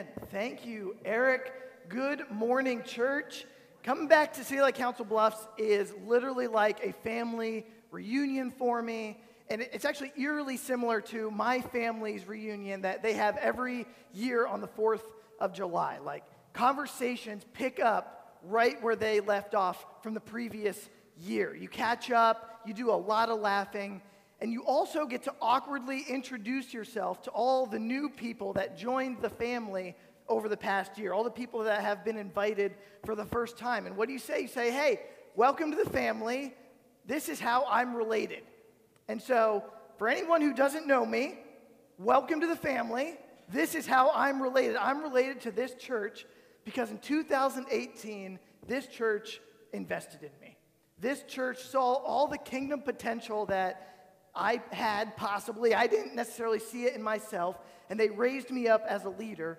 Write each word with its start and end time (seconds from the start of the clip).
Amen. 0.00 0.12
Thank 0.30 0.64
you, 0.64 0.96
Eric. 1.04 1.52
Good 1.90 2.30
morning, 2.30 2.82
church. 2.84 3.44
Coming 3.82 4.08
back 4.08 4.32
to 4.34 4.44
City 4.44 4.62
Light 4.62 4.74
Council 4.74 5.04
Bluffs 5.04 5.46
is 5.58 5.92
literally 6.06 6.46
like 6.46 6.82
a 6.82 6.92
family 7.04 7.66
reunion 7.90 8.50
for 8.50 8.80
me. 8.80 9.20
And 9.50 9.60
it's 9.60 9.84
actually 9.84 10.12
eerily 10.16 10.56
similar 10.56 11.02
to 11.02 11.30
my 11.30 11.60
family's 11.60 12.26
reunion 12.26 12.80
that 12.82 13.02
they 13.02 13.12
have 13.12 13.36
every 13.36 13.84
year 14.14 14.46
on 14.46 14.62
the 14.62 14.68
4th 14.68 15.02
of 15.38 15.52
July. 15.52 15.98
Like 15.98 16.24
conversations 16.54 17.44
pick 17.52 17.78
up 17.78 18.38
right 18.42 18.82
where 18.82 18.96
they 18.96 19.20
left 19.20 19.54
off 19.54 19.84
from 20.02 20.14
the 20.14 20.20
previous 20.20 20.88
year. 21.18 21.54
You 21.54 21.68
catch 21.68 22.10
up, 22.10 22.62
you 22.64 22.72
do 22.72 22.90
a 22.90 22.96
lot 22.96 23.28
of 23.28 23.40
laughing, 23.40 24.00
and 24.40 24.52
you 24.52 24.62
also 24.64 25.04
get 25.06 25.22
to 25.24 25.34
awkwardly 25.40 26.04
introduce 26.08 26.72
yourself 26.72 27.22
to 27.22 27.30
all 27.30 27.66
the 27.66 27.78
new 27.78 28.08
people 28.08 28.54
that 28.54 28.78
joined 28.78 29.20
the 29.20 29.28
family 29.28 29.94
over 30.28 30.48
the 30.48 30.56
past 30.56 30.96
year, 30.96 31.12
all 31.12 31.24
the 31.24 31.30
people 31.30 31.64
that 31.64 31.82
have 31.82 32.04
been 32.04 32.16
invited 32.16 32.74
for 33.04 33.14
the 33.14 33.24
first 33.24 33.58
time. 33.58 33.86
And 33.86 33.96
what 33.96 34.06
do 34.06 34.12
you 34.14 34.18
say? 34.18 34.42
You 34.42 34.48
say, 34.48 34.70
hey, 34.70 35.00
welcome 35.34 35.70
to 35.72 35.76
the 35.76 35.90
family. 35.90 36.54
This 37.06 37.28
is 37.28 37.38
how 37.38 37.66
I'm 37.68 37.94
related. 37.94 38.42
And 39.08 39.20
so, 39.20 39.64
for 39.98 40.08
anyone 40.08 40.40
who 40.40 40.54
doesn't 40.54 40.86
know 40.86 41.04
me, 41.04 41.38
welcome 41.98 42.40
to 42.40 42.46
the 42.46 42.56
family. 42.56 43.16
This 43.52 43.74
is 43.74 43.86
how 43.86 44.10
I'm 44.14 44.40
related. 44.40 44.76
I'm 44.76 45.02
related 45.02 45.40
to 45.42 45.50
this 45.50 45.74
church 45.74 46.24
because 46.64 46.90
in 46.90 46.98
2018, 46.98 48.38
this 48.66 48.86
church 48.86 49.40
invested 49.72 50.22
in 50.22 50.30
me. 50.40 50.56
This 50.98 51.24
church 51.24 51.58
saw 51.58 51.94
all 51.94 52.26
the 52.28 52.38
kingdom 52.38 52.80
potential 52.82 53.46
that 53.46 53.99
I 54.34 54.62
had 54.70 55.16
possibly. 55.16 55.74
I 55.74 55.86
didn't 55.86 56.14
necessarily 56.14 56.58
see 56.58 56.84
it 56.84 56.94
in 56.94 57.02
myself. 57.02 57.58
And 57.88 57.98
they 57.98 58.08
raised 58.08 58.50
me 58.50 58.68
up 58.68 58.84
as 58.88 59.04
a 59.04 59.10
leader. 59.10 59.58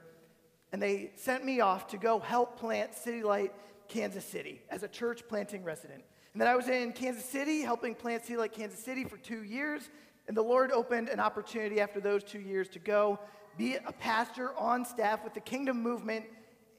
And 0.72 0.82
they 0.82 1.12
sent 1.16 1.44
me 1.44 1.60
off 1.60 1.88
to 1.88 1.98
go 1.98 2.20
help 2.20 2.58
plant 2.58 2.94
City 2.96 3.24
Light 3.24 3.54
Kansas 3.88 4.26
City 4.26 4.62
as 4.70 4.84
a 4.84 4.88
church 4.88 5.28
planting 5.28 5.64
resident. 5.64 6.04
And 6.34 6.42
then 6.42 6.48
I 6.48 6.56
was 6.56 6.70
in 6.70 6.94
Kansas 6.94 7.26
City 7.26 7.62
helping 7.62 7.94
plant 7.94 8.24
City 8.24 8.38
Light 8.38 8.54
Kansas 8.54 8.80
City 8.80 9.04
for 9.04 9.18
two 9.18 9.44
years. 9.44 9.90
And 10.28 10.38
the 10.38 10.42
Lord 10.42 10.72
opened 10.72 11.10
an 11.10 11.20
opportunity 11.20 11.82
after 11.82 12.00
those 12.00 12.24
two 12.24 12.40
years 12.40 12.70
to 12.70 12.80
go 12.80 13.20
be 13.58 13.76
a 13.76 13.92
pastor 13.92 14.58
on 14.58 14.86
staff 14.86 15.26
with 15.26 15.34
the 15.34 15.42
Kingdom 15.42 15.82
Movement 15.84 16.26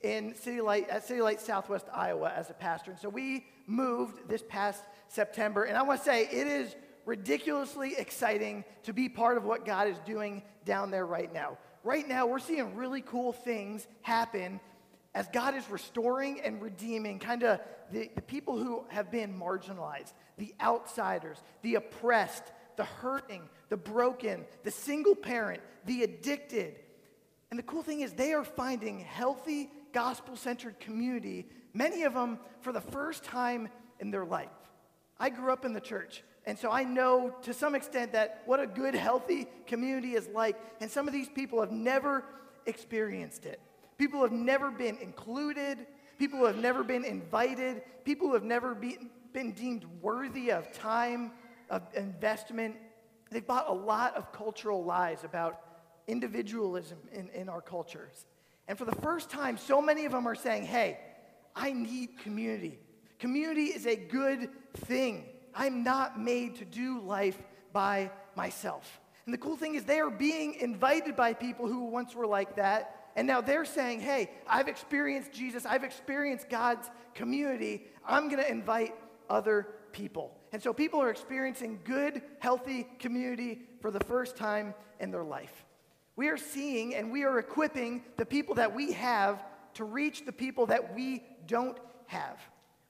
in 0.02 0.34
City 0.34 0.60
Light, 0.60 0.88
at 0.88 1.04
City 1.04 1.20
Light 1.20 1.40
Southwest 1.40 1.86
Iowa 1.92 2.32
as 2.34 2.48
a 2.48 2.54
pastor. 2.54 2.92
And 2.92 3.00
so 3.00 3.10
we 3.10 3.44
moved 3.66 4.28
this 4.28 4.42
past 4.48 4.82
September. 5.08 5.64
And 5.64 5.76
I 5.76 5.82
want 5.82 6.00
to 6.00 6.04
say 6.04 6.22
it 6.22 6.46
is 6.46 6.74
ridiculously 7.04 7.94
exciting 7.96 8.64
to 8.84 8.92
be 8.92 9.08
part 9.08 9.36
of 9.36 9.44
what 9.44 9.64
God 9.64 9.88
is 9.88 9.98
doing 10.06 10.42
down 10.64 10.90
there 10.90 11.06
right 11.06 11.32
now. 11.32 11.58
Right 11.84 12.06
now, 12.06 12.26
we're 12.26 12.38
seeing 12.38 12.76
really 12.76 13.00
cool 13.00 13.32
things 13.32 13.86
happen 14.02 14.60
as 15.14 15.28
God 15.32 15.54
is 15.54 15.68
restoring 15.68 16.40
and 16.40 16.62
redeeming 16.62 17.18
kind 17.18 17.42
of 17.42 17.60
the, 17.90 18.10
the 18.14 18.22
people 18.22 18.56
who 18.56 18.84
have 18.88 19.10
been 19.10 19.38
marginalized, 19.38 20.12
the 20.38 20.54
outsiders, 20.60 21.42
the 21.62 21.74
oppressed, 21.74 22.44
the 22.76 22.84
hurting, 22.84 23.42
the 23.68 23.76
broken, 23.76 24.44
the 24.64 24.70
single 24.70 25.14
parent, 25.14 25.62
the 25.84 26.02
addicted. 26.02 26.76
And 27.50 27.58
the 27.58 27.64
cool 27.64 27.82
thing 27.82 28.00
is, 28.00 28.12
they 28.12 28.32
are 28.32 28.44
finding 28.44 29.00
healthy, 29.00 29.70
gospel 29.92 30.36
centered 30.36 30.80
community, 30.80 31.46
many 31.74 32.04
of 32.04 32.14
them 32.14 32.38
for 32.60 32.72
the 32.72 32.80
first 32.80 33.24
time 33.24 33.68
in 34.00 34.10
their 34.10 34.24
life. 34.24 34.48
I 35.18 35.28
grew 35.30 35.52
up 35.52 35.64
in 35.64 35.74
the 35.74 35.80
church. 35.80 36.24
And 36.44 36.58
so 36.58 36.70
I 36.70 36.82
know 36.82 37.34
to 37.42 37.54
some 37.54 37.74
extent 37.74 38.12
that 38.12 38.42
what 38.46 38.58
a 38.60 38.66
good, 38.66 38.94
healthy 38.94 39.46
community 39.66 40.14
is 40.14 40.28
like. 40.28 40.56
And 40.80 40.90
some 40.90 41.06
of 41.06 41.12
these 41.12 41.28
people 41.28 41.60
have 41.60 41.70
never 41.70 42.24
experienced 42.66 43.46
it. 43.46 43.60
People 43.96 44.22
have 44.22 44.32
never 44.32 44.70
been 44.70 44.98
included, 44.98 45.86
people 46.18 46.44
have 46.44 46.56
never 46.56 46.82
been 46.82 47.04
invited, 47.04 47.82
people 48.04 48.32
have 48.32 48.42
never 48.42 48.74
be, 48.74 48.98
been 49.32 49.52
deemed 49.52 49.84
worthy 50.00 50.50
of 50.50 50.72
time, 50.72 51.32
of 51.70 51.82
investment. 51.94 52.76
They've 53.30 53.46
bought 53.46 53.68
a 53.68 53.72
lot 53.72 54.16
of 54.16 54.32
cultural 54.32 54.84
lies 54.84 55.24
about 55.24 55.60
individualism 56.08 56.98
in, 57.12 57.28
in 57.28 57.48
our 57.48 57.60
cultures. 57.60 58.26
And 58.66 58.76
for 58.76 58.84
the 58.84 58.96
first 58.96 59.30
time, 59.30 59.56
so 59.56 59.80
many 59.80 60.04
of 60.04 60.12
them 60.12 60.26
are 60.26 60.34
saying, 60.34 60.64
hey, 60.64 60.98
I 61.54 61.72
need 61.72 62.18
community. 62.18 62.78
Community 63.18 63.66
is 63.66 63.86
a 63.86 63.96
good 63.96 64.48
thing. 64.74 65.26
I'm 65.54 65.82
not 65.82 66.18
made 66.18 66.56
to 66.56 66.64
do 66.64 67.00
life 67.00 67.38
by 67.72 68.10
myself. 68.34 69.00
And 69.26 69.32
the 69.32 69.38
cool 69.38 69.56
thing 69.56 69.74
is, 69.74 69.84
they 69.84 70.00
are 70.00 70.10
being 70.10 70.54
invited 70.54 71.16
by 71.16 71.32
people 71.32 71.66
who 71.66 71.84
once 71.84 72.14
were 72.14 72.26
like 72.26 72.56
that. 72.56 73.10
And 73.14 73.26
now 73.26 73.40
they're 73.40 73.64
saying, 73.64 74.00
hey, 74.00 74.30
I've 74.48 74.68
experienced 74.68 75.32
Jesus, 75.32 75.66
I've 75.66 75.84
experienced 75.84 76.48
God's 76.48 76.90
community. 77.14 77.84
I'm 78.06 78.28
going 78.28 78.42
to 78.42 78.50
invite 78.50 78.94
other 79.28 79.68
people. 79.92 80.36
And 80.52 80.62
so 80.62 80.72
people 80.72 81.00
are 81.00 81.10
experiencing 81.10 81.80
good, 81.84 82.22
healthy 82.40 82.86
community 82.98 83.60
for 83.80 83.90
the 83.90 84.00
first 84.00 84.36
time 84.36 84.74
in 85.00 85.10
their 85.10 85.22
life. 85.22 85.64
We 86.16 86.28
are 86.28 86.36
seeing 86.36 86.94
and 86.94 87.10
we 87.10 87.24
are 87.24 87.38
equipping 87.38 88.02
the 88.16 88.26
people 88.26 88.56
that 88.56 88.74
we 88.74 88.92
have 88.92 89.44
to 89.74 89.84
reach 89.84 90.24
the 90.24 90.32
people 90.32 90.66
that 90.66 90.94
we 90.94 91.22
don't 91.46 91.78
have. 92.06 92.38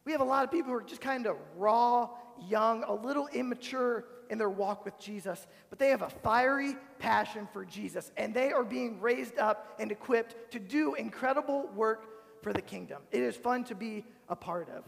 We 0.05 0.13
have 0.13 0.21
a 0.21 0.25
lot 0.25 0.45
of 0.45 0.51
people 0.51 0.71
who 0.71 0.77
are 0.77 0.83
just 0.83 1.01
kind 1.01 1.27
of 1.27 1.37
raw, 1.57 2.11
young, 2.49 2.83
a 2.85 2.93
little 2.93 3.29
immature 3.29 4.05
in 4.31 4.39
their 4.39 4.51
walk 4.51 4.85
with 4.85 4.99
Jesus, 4.99 5.47
but 5.71 5.79
they 5.79 5.91
have 5.91 6.03
a 6.03 6.09
fiery 6.09 6.75
passion 6.99 7.47
for 7.53 7.65
Jesus, 7.65 8.11
and 8.17 8.33
they 8.35 8.51
are 8.51 8.65
being 8.65 9.01
raised 9.01 9.39
up 9.39 9.77
and 9.79 9.93
equipped 9.93 10.51
to 10.53 10.59
do 10.59 10.95
incredible 10.95 11.69
work 11.75 12.43
for 12.43 12.53
the 12.53 12.63
kingdom. 12.63 13.03
It 13.11 13.23
is 13.23 13.37
fun 13.37 13.65
to 13.65 13.75
be 13.75 14.05
a 14.29 14.35
part 14.35 14.69
of. 14.71 14.85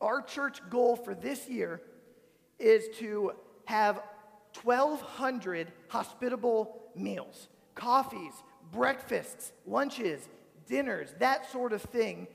Our 0.00 0.22
church 0.22 0.60
goal 0.70 0.96
for 0.96 1.14
this 1.14 1.48
year 1.48 1.82
is 2.58 2.96
to 2.98 3.32
have 3.64 4.00
1,200 4.62 5.72
hospitable 5.88 6.80
meals, 6.94 7.48
coffees, 7.74 8.32
breakfasts, 8.70 9.52
lunches, 9.66 10.28
dinners, 10.66 11.14
that 11.18 11.50
sort 11.50 11.72
of 11.72 11.82
thing. 11.82 12.28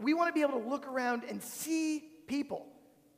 We 0.00 0.14
want 0.14 0.28
to 0.28 0.32
be 0.32 0.42
able 0.42 0.60
to 0.60 0.68
look 0.68 0.86
around 0.86 1.24
and 1.28 1.42
see 1.42 2.04
people 2.26 2.66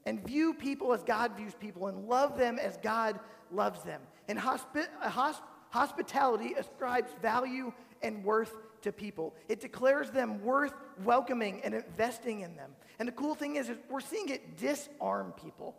and 0.05 0.25
view 0.27 0.55
people 0.55 0.93
as 0.93 1.03
God 1.03 1.37
views 1.37 1.55
people 1.59 1.87
and 1.87 2.09
love 2.09 2.37
them 2.37 2.59
as 2.59 2.77
God 2.79 3.21
loves 3.51 3.83
them. 3.83 4.01
And 4.29 4.39
hospi- 4.39 4.89
uh, 5.01 5.11
hosp- 5.11 5.43
hospitality 5.71 6.55
ascribes 6.55 7.11
value 7.21 7.73
and 8.03 8.25
worth 8.25 8.55
to 8.83 8.93
people. 8.93 9.35
It 9.49 9.61
declares 9.61 10.11
them 10.11 10.43
worth 10.43 10.75
welcoming 11.05 11.61
and 11.63 11.75
investing 11.75 12.41
in 12.41 12.57
them. 12.57 12.73
And 12.99 13.07
the 13.07 13.13
cool 13.13 13.35
thing 13.35 13.57
is, 13.57 13.69
is 13.69 13.79
we're 13.89 14.01
seeing 14.01 14.29
it 14.29 14.57
disarm 14.57 15.33
people. 15.33 15.77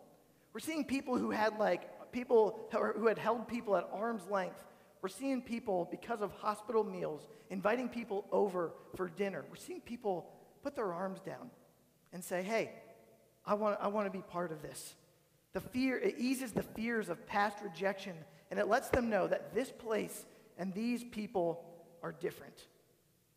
We're 0.52 0.60
seeing 0.60 0.84
people 0.84 1.18
who 1.18 1.30
had 1.30 1.58
like 1.58 2.12
people 2.12 2.60
who 2.96 3.06
had 3.06 3.18
held 3.18 3.48
people 3.48 3.76
at 3.76 3.88
arm's 3.92 4.26
length. 4.30 4.62
We're 5.02 5.08
seeing 5.08 5.42
people 5.42 5.86
because 5.90 6.22
of 6.22 6.32
hospital 6.32 6.82
meals 6.82 7.28
inviting 7.50 7.88
people 7.88 8.24
over 8.32 8.72
for 8.96 9.08
dinner. 9.08 9.44
We're 9.50 9.56
seeing 9.56 9.80
people 9.80 10.30
put 10.64 10.74
their 10.74 10.92
arms 10.92 11.20
down 11.20 11.50
and 12.12 12.24
say, 12.24 12.42
"Hey, 12.42 12.72
I 13.46 13.54
want, 13.54 13.78
I 13.80 13.88
want 13.88 14.06
to 14.06 14.10
be 14.10 14.22
part 14.22 14.50
of 14.50 14.62
this. 14.62 14.94
The 15.52 15.60
fear, 15.60 15.98
it 15.98 16.16
eases 16.18 16.52
the 16.52 16.62
fears 16.62 17.08
of 17.08 17.26
past 17.26 17.58
rejection, 17.62 18.16
and 18.50 18.58
it 18.58 18.66
lets 18.66 18.88
them 18.88 19.10
know 19.10 19.26
that 19.28 19.54
this 19.54 19.70
place 19.70 20.26
and 20.58 20.72
these 20.74 21.04
people 21.04 21.64
are 22.02 22.12
different. 22.12 22.66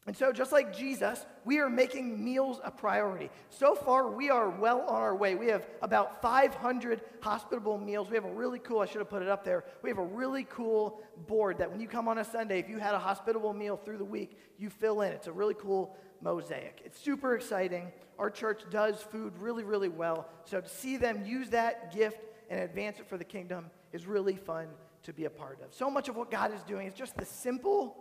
And 0.08 0.16
so, 0.16 0.32
just 0.32 0.54
like 0.54 0.76
Jesus, 0.76 1.26
we 1.44 1.60
are 1.60 1.70
making 1.70 2.24
meals 2.24 2.62
a 2.64 2.72
priority. 2.72 3.30
So 3.50 3.76
far, 3.76 4.10
we 4.10 4.30
are 4.30 4.50
well 4.50 4.82
on 4.82 5.02
our 5.02 5.14
way. 5.14 5.36
We 5.36 5.48
have 5.48 5.68
about 5.82 6.22
500 6.22 7.02
hospitable 7.20 7.78
meals. 7.78 8.10
We 8.10 8.16
have 8.16 8.24
a 8.24 8.34
really 8.34 8.60
cool, 8.60 8.80
I 8.80 8.86
should 8.86 9.00
have 9.00 9.10
put 9.10 9.22
it 9.22 9.28
up 9.28 9.44
there. 9.44 9.66
We 9.82 9.90
have 9.90 10.00
a 10.00 10.06
really 10.06 10.46
cool 10.50 11.02
board 11.28 11.58
that 11.58 11.70
when 11.70 11.82
you 11.82 11.90
come 11.90 12.08
on 12.08 12.20
a 12.20 12.24
Sunday, 12.24 12.58
if 12.58 12.70
you 12.70 12.78
had 12.78 12.96
a 12.96 13.00
hospitable 13.00 13.54
meal 13.54 13.76
through 13.76 13.98
the 13.98 14.06
week, 14.06 14.38
you 14.58 14.70
fill 14.70 15.02
in. 15.02 15.12
It's 15.12 15.28
a 15.28 15.32
really 15.34 15.56
cool 15.56 15.98
mosaic. 16.22 16.82
It's 16.86 17.00
super 17.00 17.36
exciting. 17.36 17.92
Our 18.20 18.30
church 18.30 18.64
does 18.70 19.02
food 19.02 19.34
really, 19.40 19.64
really 19.64 19.90
well. 19.90 20.28
So 20.46 20.62
to 20.62 20.70
see 20.70 20.98
them 20.98 21.26
use 21.26 21.50
that 21.50 21.94
gift 21.94 22.20
and 22.50 22.60
advance 22.60 23.00
it 23.00 23.08
for 23.08 23.18
the 23.18 23.24
kingdom 23.24 23.70
is 23.92 24.06
really 24.06 24.36
fun 24.36 24.68
to 25.04 25.14
be 25.14 25.26
a 25.26 25.30
part 25.30 25.60
of. 25.64 25.74
So 25.74 25.90
much 25.90 26.10
of 26.10 26.16
what 26.16 26.32
God 26.32 26.54
is 26.54 26.62
doing 26.64 26.88
is 26.88 26.94
just 26.94 27.16
the 27.16 27.26
simple, 27.26 27.96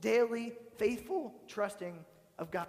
daily, 0.00 0.52
faithful 0.76 1.34
trusting 1.48 2.04
of 2.38 2.50
God 2.50 2.66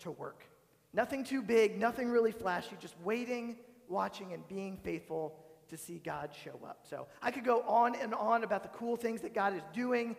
to 0.00 0.10
work. 0.10 0.44
Nothing 0.92 1.24
too 1.24 1.42
big, 1.42 1.78
nothing 1.78 2.08
really 2.08 2.32
flashy, 2.32 2.76
just 2.80 2.94
waiting, 3.02 3.56
watching, 3.88 4.32
and 4.32 4.46
being 4.46 4.78
faithful 4.82 5.36
to 5.68 5.76
see 5.76 5.98
God 5.98 6.30
show 6.44 6.58
up. 6.64 6.84
So 6.88 7.06
I 7.20 7.30
could 7.30 7.44
go 7.44 7.62
on 7.62 7.96
and 7.96 8.14
on 8.14 8.44
about 8.44 8.62
the 8.62 8.68
cool 8.68 8.96
things 8.96 9.20
that 9.22 9.34
God 9.34 9.54
is 9.54 9.62
doing, 9.72 10.14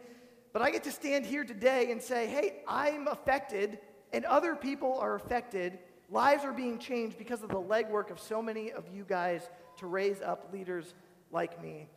but 0.52 0.62
I 0.62 0.72
get 0.72 0.84
to 0.84 0.92
stand 0.92 1.26
here 1.26 1.44
today 1.44 1.92
and 1.92 2.02
say, 2.02 2.28
hey, 2.28 2.64
I'm 2.68 3.08
affected 3.08 3.80
and 4.16 4.24
other 4.26 4.56
people 4.56 4.98
are 4.98 5.16
affected. 5.16 5.78
Lives 6.10 6.46
are 6.46 6.54
being 6.54 6.80
changed 6.80 7.18
because 7.18 7.44
of 7.44 7.50
the 7.50 7.62
legwork 7.62 8.10
of 8.12 8.20
so 8.20 8.42
many 8.42 8.72
of 8.72 8.86
you 8.88 9.04
guys 9.04 9.50
to 9.78 9.88
raise 9.88 10.22
up 10.22 10.48
leaders 10.54 10.94
like 11.32 11.62
me 11.62 11.90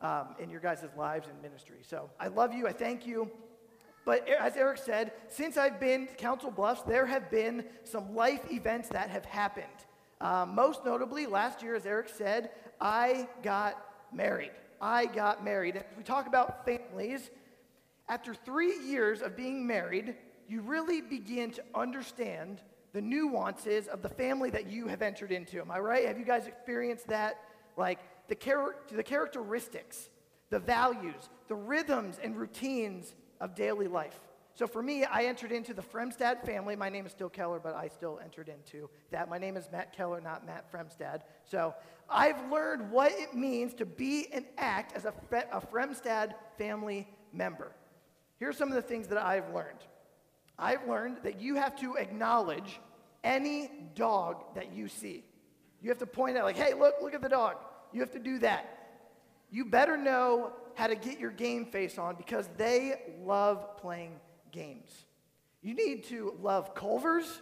um, 0.00 0.28
in 0.38 0.48
your 0.48 0.60
guys' 0.60 0.84
lives 0.96 1.26
and 1.26 1.42
ministry. 1.42 1.78
So 1.82 2.08
I 2.20 2.28
love 2.28 2.54
you. 2.54 2.68
I 2.68 2.72
thank 2.72 3.04
you. 3.04 3.28
But 4.04 4.28
as 4.28 4.56
Eric 4.56 4.78
said, 4.78 5.10
since 5.26 5.56
I've 5.56 5.80
been 5.80 6.06
to 6.06 6.14
Council 6.14 6.52
Bluffs, 6.52 6.82
there 6.82 7.04
have 7.04 7.28
been 7.32 7.64
some 7.82 8.14
life 8.14 8.52
events 8.52 8.88
that 8.90 9.10
have 9.10 9.24
happened. 9.24 9.66
Um, 10.20 10.54
most 10.54 10.84
notably, 10.84 11.26
last 11.26 11.64
year, 11.64 11.74
as 11.74 11.84
Eric 11.84 12.08
said, 12.08 12.50
I 12.80 13.28
got 13.42 13.84
married. 14.12 14.52
I 14.80 15.06
got 15.06 15.42
married. 15.42 15.74
And 15.74 15.84
we 15.98 16.04
talk 16.04 16.28
about 16.28 16.64
families. 16.64 17.28
After 18.08 18.32
three 18.32 18.78
years 18.86 19.20
of 19.20 19.36
being 19.36 19.66
married, 19.66 20.14
you 20.48 20.60
really 20.60 21.00
begin 21.00 21.50
to 21.52 21.64
understand 21.74 22.60
the 22.92 23.00
nuances 23.00 23.88
of 23.88 24.02
the 24.02 24.08
family 24.08 24.50
that 24.50 24.70
you 24.70 24.86
have 24.86 25.02
entered 25.02 25.30
into. 25.30 25.60
Am 25.60 25.70
I 25.70 25.78
right? 25.78 26.06
Have 26.06 26.18
you 26.18 26.24
guys 26.24 26.46
experienced 26.46 27.08
that? 27.08 27.40
Like 27.76 27.98
the, 28.28 28.34
char- 28.34 28.76
the 28.90 29.02
characteristics, 29.02 30.08
the 30.50 30.58
values, 30.58 31.28
the 31.48 31.54
rhythms 31.54 32.18
and 32.22 32.36
routines 32.36 33.14
of 33.40 33.54
daily 33.54 33.86
life. 33.86 34.18
So 34.54 34.66
for 34.66 34.82
me, 34.82 35.04
I 35.04 35.24
entered 35.24 35.52
into 35.52 35.74
the 35.74 35.82
Fremstad 35.82 36.46
family. 36.46 36.76
My 36.76 36.88
name 36.88 37.04
is 37.04 37.12
still 37.12 37.28
Keller, 37.28 37.60
but 37.62 37.74
I 37.74 37.88
still 37.88 38.18
entered 38.24 38.48
into 38.48 38.88
that. 39.10 39.28
My 39.28 39.36
name 39.36 39.58
is 39.58 39.68
Matt 39.70 39.94
Keller, 39.94 40.22
not 40.22 40.46
Matt 40.46 40.72
Fremstad. 40.72 41.20
So 41.44 41.74
I've 42.08 42.50
learned 42.50 42.90
what 42.90 43.12
it 43.12 43.34
means 43.34 43.74
to 43.74 43.84
be 43.84 44.28
and 44.32 44.46
act 44.56 44.96
as 44.96 45.04
a, 45.04 45.12
a 45.52 45.60
Fremstad 45.60 46.32
family 46.56 47.06
member. 47.34 47.72
Here's 48.38 48.56
some 48.56 48.70
of 48.70 48.74
the 48.74 48.82
things 48.82 49.08
that 49.08 49.18
I've 49.18 49.54
learned. 49.54 49.80
I've 50.58 50.86
learned 50.88 51.18
that 51.22 51.40
you 51.40 51.56
have 51.56 51.76
to 51.80 51.96
acknowledge 51.96 52.80
any 53.22 53.70
dog 53.94 54.54
that 54.54 54.72
you 54.72 54.88
see. 54.88 55.24
You 55.82 55.90
have 55.90 55.98
to 55.98 56.06
point 56.06 56.36
out, 56.36 56.44
like, 56.44 56.56
hey, 56.56 56.74
look, 56.74 56.94
look 57.02 57.14
at 57.14 57.20
the 57.20 57.28
dog. 57.28 57.56
You 57.92 58.00
have 58.00 58.12
to 58.12 58.18
do 58.18 58.38
that. 58.38 58.72
You 59.50 59.64
better 59.64 59.96
know 59.96 60.52
how 60.74 60.86
to 60.86 60.94
get 60.94 61.18
your 61.18 61.30
game 61.30 61.66
face 61.66 61.98
on 61.98 62.16
because 62.16 62.48
they 62.56 63.14
love 63.22 63.76
playing 63.78 64.20
games. 64.52 64.90
You 65.62 65.74
need 65.74 66.04
to 66.04 66.34
love 66.40 66.74
Culver's, 66.74 67.40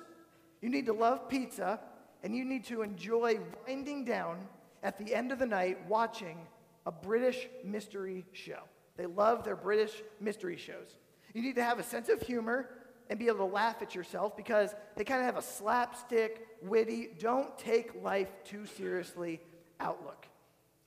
you 0.60 0.68
need 0.68 0.86
to 0.86 0.92
love 0.92 1.28
pizza, 1.28 1.80
and 2.22 2.34
you 2.34 2.44
need 2.44 2.64
to 2.64 2.82
enjoy 2.82 3.38
winding 3.66 4.04
down 4.04 4.38
at 4.82 4.98
the 4.98 5.14
end 5.14 5.30
of 5.30 5.38
the 5.38 5.46
night 5.46 5.78
watching 5.88 6.38
a 6.86 6.92
British 6.92 7.48
mystery 7.64 8.24
show. 8.32 8.60
They 8.96 9.06
love 9.06 9.44
their 9.44 9.56
British 9.56 10.02
mystery 10.20 10.56
shows. 10.56 10.96
You 11.34 11.42
need 11.42 11.56
to 11.56 11.64
have 11.64 11.78
a 11.78 11.82
sense 11.82 12.08
of 12.08 12.22
humor 12.22 12.68
and 13.10 13.18
be 13.18 13.26
able 13.26 13.38
to 13.38 13.44
laugh 13.44 13.82
at 13.82 13.94
yourself 13.94 14.36
because 14.36 14.74
they 14.96 15.04
kind 15.04 15.20
of 15.20 15.26
have 15.26 15.36
a 15.36 15.42
slapstick, 15.42 16.46
witty, 16.62 17.10
don't 17.18 17.56
take 17.58 18.02
life 18.02 18.28
too 18.44 18.66
seriously 18.66 19.40
outlook. 19.80 20.26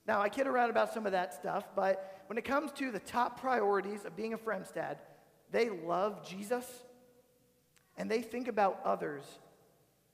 Now, 0.08 0.22
I 0.22 0.30
kid 0.30 0.48
around 0.48 0.70
about 0.70 0.94
some 0.94 1.06
of 1.06 1.12
that 1.12 1.34
stuff, 1.34 1.66
but 1.76 2.22
when 2.28 2.38
it 2.38 2.46
comes 2.46 2.72
to 2.74 2.92
the 2.92 3.00
top 3.00 3.40
priorities 3.40 4.06
of 4.06 4.16
being 4.16 4.34
a 4.34 4.38
Fremstad, 4.38 4.98
they 5.52 5.70
love 5.70 6.28
Jesus 6.28 6.66
and 7.98 8.10
they 8.10 8.22
think 8.22 8.48
about 8.48 8.80
others 8.86 9.24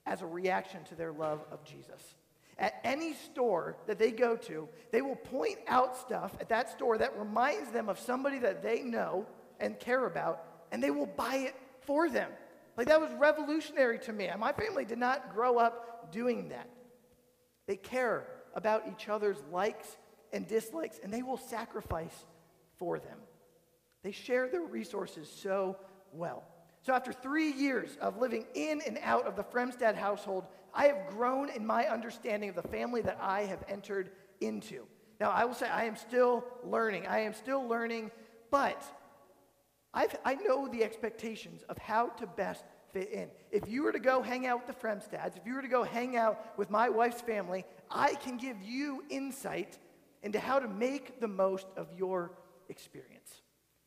as 0.06 0.22
a 0.22 0.26
reaction 0.26 0.82
to 0.84 0.94
their 0.94 1.12
love 1.12 1.44
of 1.50 1.64
Jesus. 1.64 2.16
At 2.58 2.74
any 2.84 3.14
store 3.14 3.76
that 3.86 3.98
they 3.98 4.10
go 4.10 4.36
to, 4.36 4.68
they 4.92 5.02
will 5.02 5.16
point 5.16 5.58
out 5.66 5.96
stuff 5.96 6.36
at 6.40 6.48
that 6.50 6.70
store 6.70 6.98
that 6.98 7.18
reminds 7.18 7.70
them 7.70 7.88
of 7.88 7.98
somebody 7.98 8.38
that 8.38 8.62
they 8.62 8.82
know 8.82 9.26
and 9.60 9.78
care 9.78 10.06
about, 10.06 10.44
and 10.70 10.82
they 10.82 10.90
will 10.90 11.06
buy 11.06 11.36
it 11.36 11.54
for 11.86 12.08
them. 12.08 12.30
Like 12.76 12.88
that 12.88 13.00
was 13.00 13.10
revolutionary 13.18 13.98
to 14.00 14.12
me. 14.12 14.26
And 14.26 14.40
My 14.40 14.52
family 14.52 14.84
did 14.84 14.98
not 14.98 15.34
grow 15.34 15.58
up 15.58 16.12
doing 16.12 16.48
that. 16.48 16.68
They 17.66 17.76
care 17.76 18.26
about 18.54 18.84
each 18.90 19.08
other's 19.08 19.38
likes 19.52 19.96
and 20.32 20.46
dislikes, 20.46 21.00
and 21.02 21.12
they 21.12 21.22
will 21.22 21.36
sacrifice 21.36 22.26
for 22.76 22.98
them. 22.98 23.18
They 24.02 24.12
share 24.12 24.48
their 24.48 24.62
resources 24.62 25.30
so 25.30 25.76
well. 26.12 26.44
So, 26.82 26.92
after 26.92 27.12
three 27.12 27.50
years 27.52 27.96
of 28.00 28.18
living 28.18 28.44
in 28.54 28.82
and 28.86 28.98
out 29.02 29.26
of 29.26 29.36
the 29.36 29.42
Fremstad 29.42 29.94
household, 29.94 30.44
I 30.74 30.88
have 30.88 31.08
grown 31.08 31.48
in 31.48 31.66
my 31.66 31.86
understanding 31.86 32.50
of 32.50 32.56
the 32.56 32.68
family 32.68 33.00
that 33.02 33.18
I 33.20 33.44
have 33.44 33.64
entered 33.68 34.10
into. 34.40 34.84
Now, 35.20 35.30
I 35.30 35.44
will 35.44 35.54
say 35.54 35.68
I 35.68 35.84
am 35.84 35.96
still 35.96 36.44
learning. 36.64 37.06
I 37.06 37.20
am 37.20 37.32
still 37.32 37.66
learning, 37.66 38.10
but 38.50 38.82
I've, 39.94 40.14
i 40.24 40.34
know 40.34 40.68
the 40.68 40.82
expectations 40.82 41.62
of 41.68 41.78
how 41.78 42.08
to 42.08 42.26
best 42.26 42.64
fit 42.92 43.10
in. 43.10 43.28
If 43.50 43.68
you 43.68 43.82
were 43.82 43.92
to 43.92 44.00
go 44.00 44.22
hang 44.22 44.46
out 44.46 44.66
with 44.66 44.76
the 44.76 44.86
Fremstads, 44.86 45.36
if 45.36 45.46
you 45.46 45.54
were 45.54 45.62
to 45.62 45.68
go 45.68 45.84
hang 45.84 46.16
out 46.16 46.58
with 46.58 46.70
my 46.70 46.88
wife's 46.88 47.22
family, 47.22 47.64
I 47.90 48.14
can 48.14 48.36
give 48.36 48.60
you 48.62 49.04
insight 49.08 49.78
into 50.22 50.40
how 50.40 50.58
to 50.58 50.68
make 50.68 51.20
the 51.20 51.28
most 51.28 51.66
of 51.76 51.88
your 51.96 52.32
experience. 52.68 53.42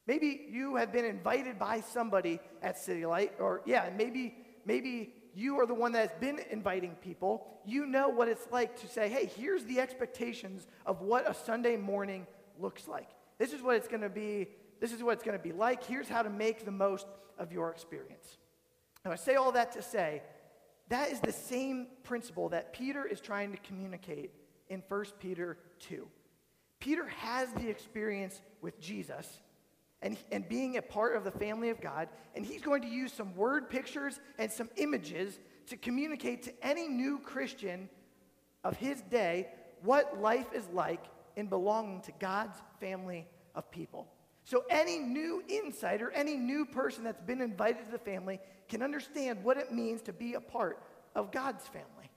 Maybe 0.07 0.48
you 0.50 0.77
have 0.77 0.94
been 0.94 1.06
invited 1.06 1.59
by 1.59 1.81
somebody 1.81 2.39
at 2.62 2.77
City 2.77 3.06
Light, 3.06 3.33
or 3.39 3.62
yeah, 3.65 3.89
maybe 3.98 4.36
maybe 4.65 5.13
you 5.36 5.59
are 5.59 5.65
the 5.65 5.74
one 5.74 5.92
that 5.92 6.09
has 6.09 6.19
been 6.19 6.39
inviting 6.50 6.95
people. 6.95 7.45
You 7.65 7.86
know 7.86 8.07
what 8.07 8.27
it's 8.27 8.48
like 8.51 8.80
to 8.81 8.88
say, 8.88 9.09
hey, 9.09 9.30
here's 9.38 9.65
the 9.65 9.80
expectations 9.80 10.68
of 10.86 11.01
what 11.01 11.30
a 11.30 11.33
Sunday 11.33 11.75
morning 11.75 12.25
looks 12.59 12.88
like. 12.88 13.09
This 13.38 13.54
is 13.54 13.62
what 13.62 13.75
it's 13.75 13.88
going 13.88 14.01
to 14.01 14.09
be 14.09 14.48
this 14.80 14.94
is 14.94 15.04
what 15.04 15.14
it's 15.14 15.24
going 15.24 15.38
to 15.38 15.44
be 15.44 15.52
like. 15.52 15.84
Here's 15.84 16.08
how 16.08 16.22
to 16.22 16.30
make 16.30 16.66
the 16.66 16.72
most 16.72 17.08
of 17.38 17.52
your 17.52 17.72
experience. 17.72 18.38
Now, 19.06 19.12
I 19.12 19.16
say 19.16 19.36
all 19.36 19.52
that 19.54 19.72
to 19.74 19.82
say 19.82 20.22
that 20.90 21.12
is 21.12 21.20
the 21.20 21.32
same 21.32 21.88
principle 22.04 22.50
that 22.50 22.74
Peter 22.74 23.06
is 23.06 23.20
trying 23.20 23.52
to 23.52 23.58
communicate 23.60 24.32
in 24.70 24.82
1 24.88 25.06
Peter 25.20 25.58
2. 25.80 26.08
Peter 26.80 27.08
has 27.08 27.52
the 27.54 27.70
experience 27.70 28.42
with 28.62 28.80
Jesus 28.80 29.42
and, 30.02 30.18
and 30.32 30.48
being 30.48 30.78
a 30.78 30.82
part 30.82 31.16
of 31.16 31.24
the 31.24 31.32
family 31.32 31.70
of 31.70 31.82
God, 31.82 32.08
and 32.36 32.46
he's 32.46 32.62
going 32.62 32.84
to 32.84 32.88
use 32.88 33.12
some 33.12 33.36
word 33.36 33.70
pictures 33.70 34.20
and 34.38 34.52
some 34.52 34.70
images 34.78 35.40
to 35.68 35.76
communicate 35.76 36.44
to 36.44 36.54
any 36.66 36.88
new 36.88 37.20
Christian 37.20 37.90
of 38.64 38.78
his 38.78 39.02
day 39.02 39.48
what 39.82 40.22
life 40.22 40.54
is 40.54 40.68
like 40.72 41.04
in 41.36 41.48
belonging 41.48 42.02
to 42.02 42.12
God's 42.20 42.58
family 42.80 43.28
of 43.56 43.70
people. 43.72 44.08
So 44.48 44.64
any 44.70 44.98
new 44.98 45.44
insider, 45.50 46.10
any 46.12 46.38
new 46.38 46.66
person 46.66 47.04
that's 47.04 47.20
been 47.20 47.42
invited 47.42 47.84
to 47.84 47.92
the 47.92 47.98
family 47.98 48.40
can 48.70 48.82
understand 48.82 49.44
what 49.44 49.58
it 49.58 49.74
means 49.74 50.02
to 50.04 50.14
be 50.14 50.36
a 50.36 50.40
part 50.40 50.82
of 51.16 51.34
God's 51.34 51.68
family. 51.68 52.10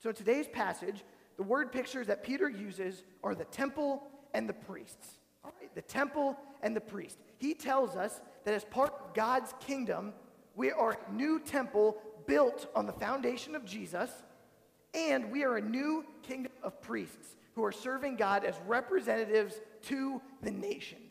So 0.00 0.10
in 0.10 0.14
today's 0.14 0.46
passage, 0.46 1.02
the 1.36 1.42
word 1.42 1.72
pictures 1.72 2.06
that 2.06 2.22
Peter 2.22 2.48
uses 2.48 3.02
are 3.24 3.34
the 3.34 3.44
temple 3.46 4.04
and 4.34 4.48
the 4.48 4.52
priests. 4.52 5.18
All 5.44 5.52
right, 5.60 5.74
the 5.74 5.82
temple 5.82 6.36
and 6.62 6.76
the 6.76 6.80
priest. 6.80 7.18
He 7.38 7.54
tells 7.54 7.96
us 7.96 8.20
that 8.44 8.54
as 8.54 8.64
part 8.64 8.94
of 8.94 9.12
God's 9.14 9.52
kingdom, 9.58 10.12
we 10.54 10.70
are 10.70 10.96
a 11.08 11.12
new 11.12 11.40
temple 11.40 11.96
built 12.28 12.68
on 12.76 12.86
the 12.86 12.92
foundation 12.92 13.56
of 13.56 13.64
Jesus, 13.64 14.10
and 14.94 15.28
we 15.32 15.42
are 15.42 15.56
a 15.56 15.60
new 15.60 16.04
kingdom 16.22 16.52
of 16.62 16.80
priests 16.80 17.34
who 17.56 17.64
are 17.64 17.72
serving 17.72 18.14
God 18.14 18.44
as 18.44 18.54
representatives 18.68 19.60
to 19.82 20.22
the 20.42 20.52
nations 20.52 21.07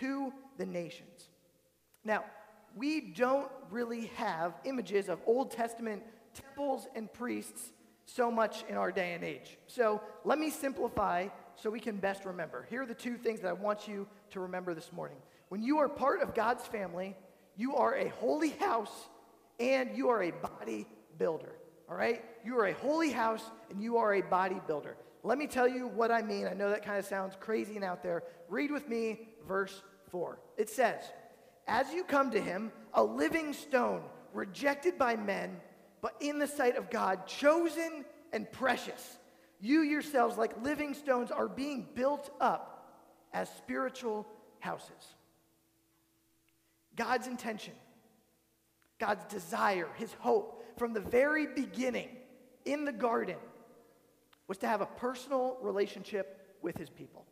to 0.00 0.32
the 0.58 0.66
nations. 0.66 1.28
Now, 2.04 2.24
we 2.76 3.00
don't 3.00 3.50
really 3.70 4.06
have 4.16 4.54
images 4.64 5.08
of 5.08 5.18
Old 5.26 5.50
Testament 5.50 6.02
temples 6.34 6.86
and 6.94 7.12
priests 7.12 7.72
so 8.04 8.30
much 8.30 8.64
in 8.68 8.76
our 8.76 8.92
day 8.92 9.14
and 9.14 9.24
age. 9.24 9.58
So 9.66 10.00
let 10.24 10.38
me 10.38 10.50
simplify 10.50 11.28
so 11.56 11.70
we 11.70 11.80
can 11.80 11.96
best 11.96 12.24
remember. 12.24 12.66
Here 12.70 12.82
are 12.82 12.86
the 12.86 12.94
two 12.94 13.16
things 13.16 13.40
that 13.40 13.48
I 13.48 13.52
want 13.54 13.88
you 13.88 14.06
to 14.30 14.40
remember 14.40 14.74
this 14.74 14.92
morning. 14.92 15.18
When 15.48 15.62
you 15.62 15.78
are 15.78 15.88
part 15.88 16.22
of 16.22 16.34
God's 16.34 16.64
family, 16.66 17.16
you 17.56 17.74
are 17.76 17.96
a 17.96 18.08
holy 18.08 18.50
house 18.50 18.92
and 19.58 19.96
you 19.96 20.10
are 20.10 20.22
a 20.22 20.30
body 20.30 20.86
builder. 21.18 21.52
All 21.88 21.96
right? 21.96 22.22
You 22.44 22.58
are 22.58 22.66
a 22.66 22.74
holy 22.74 23.10
house 23.10 23.42
and 23.70 23.82
you 23.82 23.96
are 23.96 24.14
a 24.14 24.20
body 24.20 24.60
builder. 24.66 24.96
Let 25.26 25.38
me 25.38 25.48
tell 25.48 25.66
you 25.66 25.88
what 25.88 26.12
I 26.12 26.22
mean. 26.22 26.46
I 26.46 26.52
know 26.52 26.70
that 26.70 26.84
kind 26.84 27.00
of 27.00 27.04
sounds 27.04 27.34
crazy 27.40 27.74
and 27.74 27.84
out 27.84 28.00
there. 28.00 28.22
Read 28.48 28.70
with 28.70 28.88
me 28.88 29.26
verse 29.48 29.82
4. 30.12 30.38
It 30.56 30.70
says, 30.70 31.02
As 31.66 31.92
you 31.92 32.04
come 32.04 32.30
to 32.30 32.40
him, 32.40 32.70
a 32.94 33.02
living 33.02 33.52
stone, 33.52 34.02
rejected 34.32 34.96
by 34.96 35.16
men, 35.16 35.56
but 36.00 36.14
in 36.20 36.38
the 36.38 36.46
sight 36.46 36.76
of 36.76 36.90
God, 36.90 37.26
chosen 37.26 38.04
and 38.32 38.50
precious. 38.52 39.18
You 39.60 39.80
yourselves, 39.80 40.38
like 40.38 40.62
living 40.62 40.94
stones, 40.94 41.32
are 41.32 41.48
being 41.48 41.88
built 41.96 42.30
up 42.40 43.02
as 43.32 43.48
spiritual 43.56 44.28
houses. 44.60 45.16
God's 46.94 47.26
intention, 47.26 47.74
God's 49.00 49.24
desire, 49.24 49.88
his 49.96 50.12
hope 50.20 50.64
from 50.78 50.92
the 50.92 51.00
very 51.00 51.48
beginning 51.48 52.10
in 52.64 52.84
the 52.84 52.92
garden 52.92 53.38
was 54.48 54.58
to 54.58 54.68
have 54.68 54.80
a 54.80 54.86
personal 54.86 55.56
relationship 55.60 56.56
with 56.62 56.76
his 56.76 56.90
people. 56.90 57.26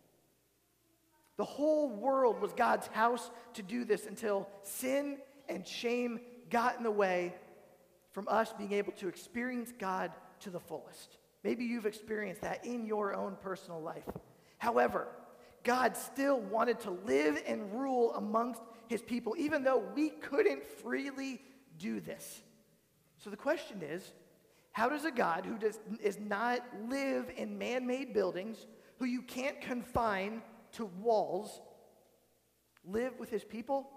The 1.37 1.45
whole 1.45 1.89
world 1.89 2.41
was 2.41 2.53
God's 2.53 2.87
house 2.89 3.31
to 3.55 3.63
do 3.63 3.85
this 3.85 4.07
until 4.07 4.49
sin 4.63 5.19
and 5.49 5.67
shame 5.67 6.21
got 6.51 6.77
in 6.77 6.85
the 6.85 6.91
way 6.91 7.35
from 8.13 8.29
us 8.29 8.53
being 8.57 8.73
able 8.73 8.93
to 8.93 9.09
experience 9.09 9.73
God 9.79 10.13
to 10.41 10.51
the 10.51 10.61
fullest. 10.61 11.19
Maybe 11.43 11.65
you've 11.65 11.87
experienced 11.87 12.43
that 12.43 12.65
in 12.65 12.87
your 12.87 13.15
own 13.15 13.37
personal 13.43 13.81
life. 13.81 14.05
However, 14.59 15.09
God 15.65 15.97
still 15.97 16.41
wanted 16.41 16.81
to 16.81 16.91
live 16.91 17.43
and 17.47 17.75
rule 17.75 18.15
amongst 18.15 18.63
his 18.89 19.03
people, 19.03 19.35
even 19.37 19.65
though 19.65 19.83
we 19.95 20.11
couldn't 20.11 20.65
freely 20.65 21.41
do 21.79 22.01
this. 22.01 22.43
So 23.19 23.31
the 23.31 23.37
question 23.37 23.83
is 23.83 24.13
how 24.75 24.89
does 24.89 25.05
a 25.05 25.13
God 25.13 25.47
who 25.47 25.57
does, 25.57 25.79
is 26.03 26.19
not 26.19 26.59
live 26.89 27.31
in 27.37 27.59
man 27.59 27.87
made 27.87 28.13
buildings, 28.13 28.67
who 28.99 29.05
you 29.05 29.23
can't 29.23 29.61
confine 29.61 30.43
to 30.73 30.87
walls, 31.01 31.61
live 32.85 33.13
with 33.21 33.31
his 33.31 33.45
people? 33.45 33.89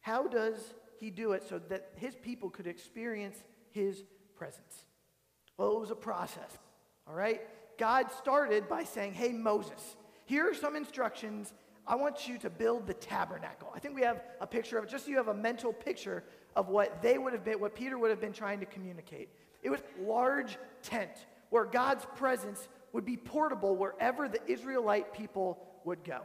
How 0.00 0.26
does 0.26 0.56
he 0.98 1.10
do 1.10 1.32
it 1.32 1.46
so 1.46 1.60
that 1.68 1.90
his 1.96 2.14
people 2.14 2.48
could 2.48 2.66
experience 2.66 3.36
his 3.70 4.02
presence? 4.34 4.86
Well, 5.58 5.76
it 5.76 5.80
was 5.80 5.90
a 5.90 5.94
process, 5.94 6.56
all 7.06 7.14
right? 7.14 7.42
God 7.78 8.10
started 8.12 8.66
by 8.66 8.84
saying, 8.84 9.12
Hey, 9.12 9.30
Moses, 9.30 9.94
here 10.24 10.48
are 10.48 10.54
some 10.54 10.74
instructions. 10.74 11.52
I 11.86 11.96
want 11.96 12.26
you 12.26 12.38
to 12.38 12.48
build 12.48 12.86
the 12.86 12.94
tabernacle. 12.94 13.70
I 13.74 13.78
think 13.78 13.94
we 13.94 14.02
have 14.02 14.22
a 14.40 14.46
picture 14.46 14.78
of 14.78 14.84
it, 14.84 14.90
just 14.90 15.04
so 15.04 15.10
you 15.10 15.18
have 15.18 15.28
a 15.28 15.34
mental 15.34 15.70
picture 15.70 16.24
of 16.56 16.68
what 16.68 17.02
they 17.02 17.18
would 17.18 17.34
have 17.34 17.44
been, 17.44 17.60
what 17.60 17.74
Peter 17.74 17.98
would 17.98 18.08
have 18.08 18.22
been 18.22 18.32
trying 18.32 18.60
to 18.60 18.66
communicate. 18.66 19.28
It 19.62 19.70
was 19.70 19.80
large 20.00 20.58
tent 20.82 21.10
where 21.50 21.64
God's 21.64 22.06
presence 22.16 22.68
would 22.92 23.04
be 23.04 23.16
portable 23.16 23.76
wherever 23.76 24.28
the 24.28 24.40
Israelite 24.46 25.12
people 25.12 25.58
would 25.84 26.04
go. 26.04 26.20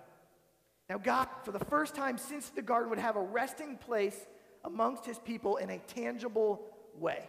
Now, 0.90 0.98
God, 0.98 1.28
for 1.44 1.52
the 1.52 1.66
first 1.66 1.96
time 1.96 2.18
since 2.18 2.50
the 2.50 2.62
garden, 2.62 2.90
would 2.90 3.00
have 3.00 3.16
a 3.16 3.22
resting 3.22 3.78
place 3.78 4.18
amongst 4.64 5.06
his 5.06 5.18
people 5.20 5.58
in 5.58 5.70
a 5.70 5.80
tangible 5.80 6.62
way. 7.00 7.28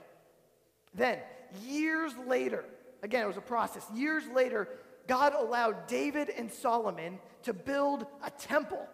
Then, 0.95 1.19
years 1.65 2.13
later, 2.27 2.65
again, 3.03 3.23
it 3.23 3.27
was 3.27 3.37
a 3.37 3.43
process. 3.43 3.87
Years 3.95 4.25
later, 4.35 4.69
God 5.07 5.35
allowed 5.35 5.87
David 5.87 6.31
and 6.31 6.51
Solomon 6.51 7.19
to 7.45 7.53
build 7.53 8.07
a 8.23 8.31
temple, 8.31 8.87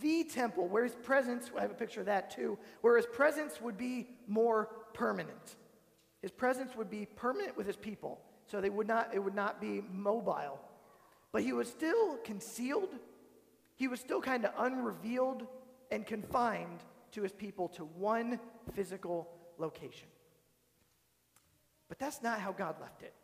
the 0.00 0.24
temple, 0.24 0.66
where 0.66 0.84
his 0.84 0.94
presence, 0.94 1.50
I 1.56 1.62
have 1.62 1.70
a 1.70 1.74
picture 1.74 2.00
of 2.00 2.06
that 2.06 2.30
too, 2.30 2.58
where 2.80 2.96
his 2.96 3.06
presence 3.06 3.60
would 3.60 3.76
be 3.76 4.08
more 4.26 4.70
permanent. 4.94 5.56
His 6.22 6.30
presence 6.30 6.76
would 6.76 6.90
be 6.90 7.06
permanent 7.06 7.56
with 7.56 7.66
his 7.66 7.76
people, 7.76 8.20
so 8.46 8.60
they 8.60 8.70
would 8.70 8.86
not, 8.86 9.10
it 9.14 9.18
would 9.18 9.34
not 9.34 9.60
be 9.60 9.82
mobile. 9.92 10.60
But 11.32 11.42
he 11.42 11.52
was 11.52 11.68
still 11.68 12.16
concealed, 12.18 12.90
he 13.76 13.88
was 13.88 14.00
still 14.00 14.20
kind 14.20 14.44
of 14.44 14.52
unrevealed 14.58 15.46
and 15.90 16.06
confined 16.06 16.80
to 17.12 17.22
his 17.22 17.32
people 17.32 17.68
to 17.68 17.84
one 17.84 18.38
physical 18.74 19.28
location. 19.58 20.08
But 21.88 21.98
that's 21.98 22.22
not 22.22 22.40
how 22.40 22.52
God 22.52 22.76
left 22.80 23.02
it. 23.02 23.14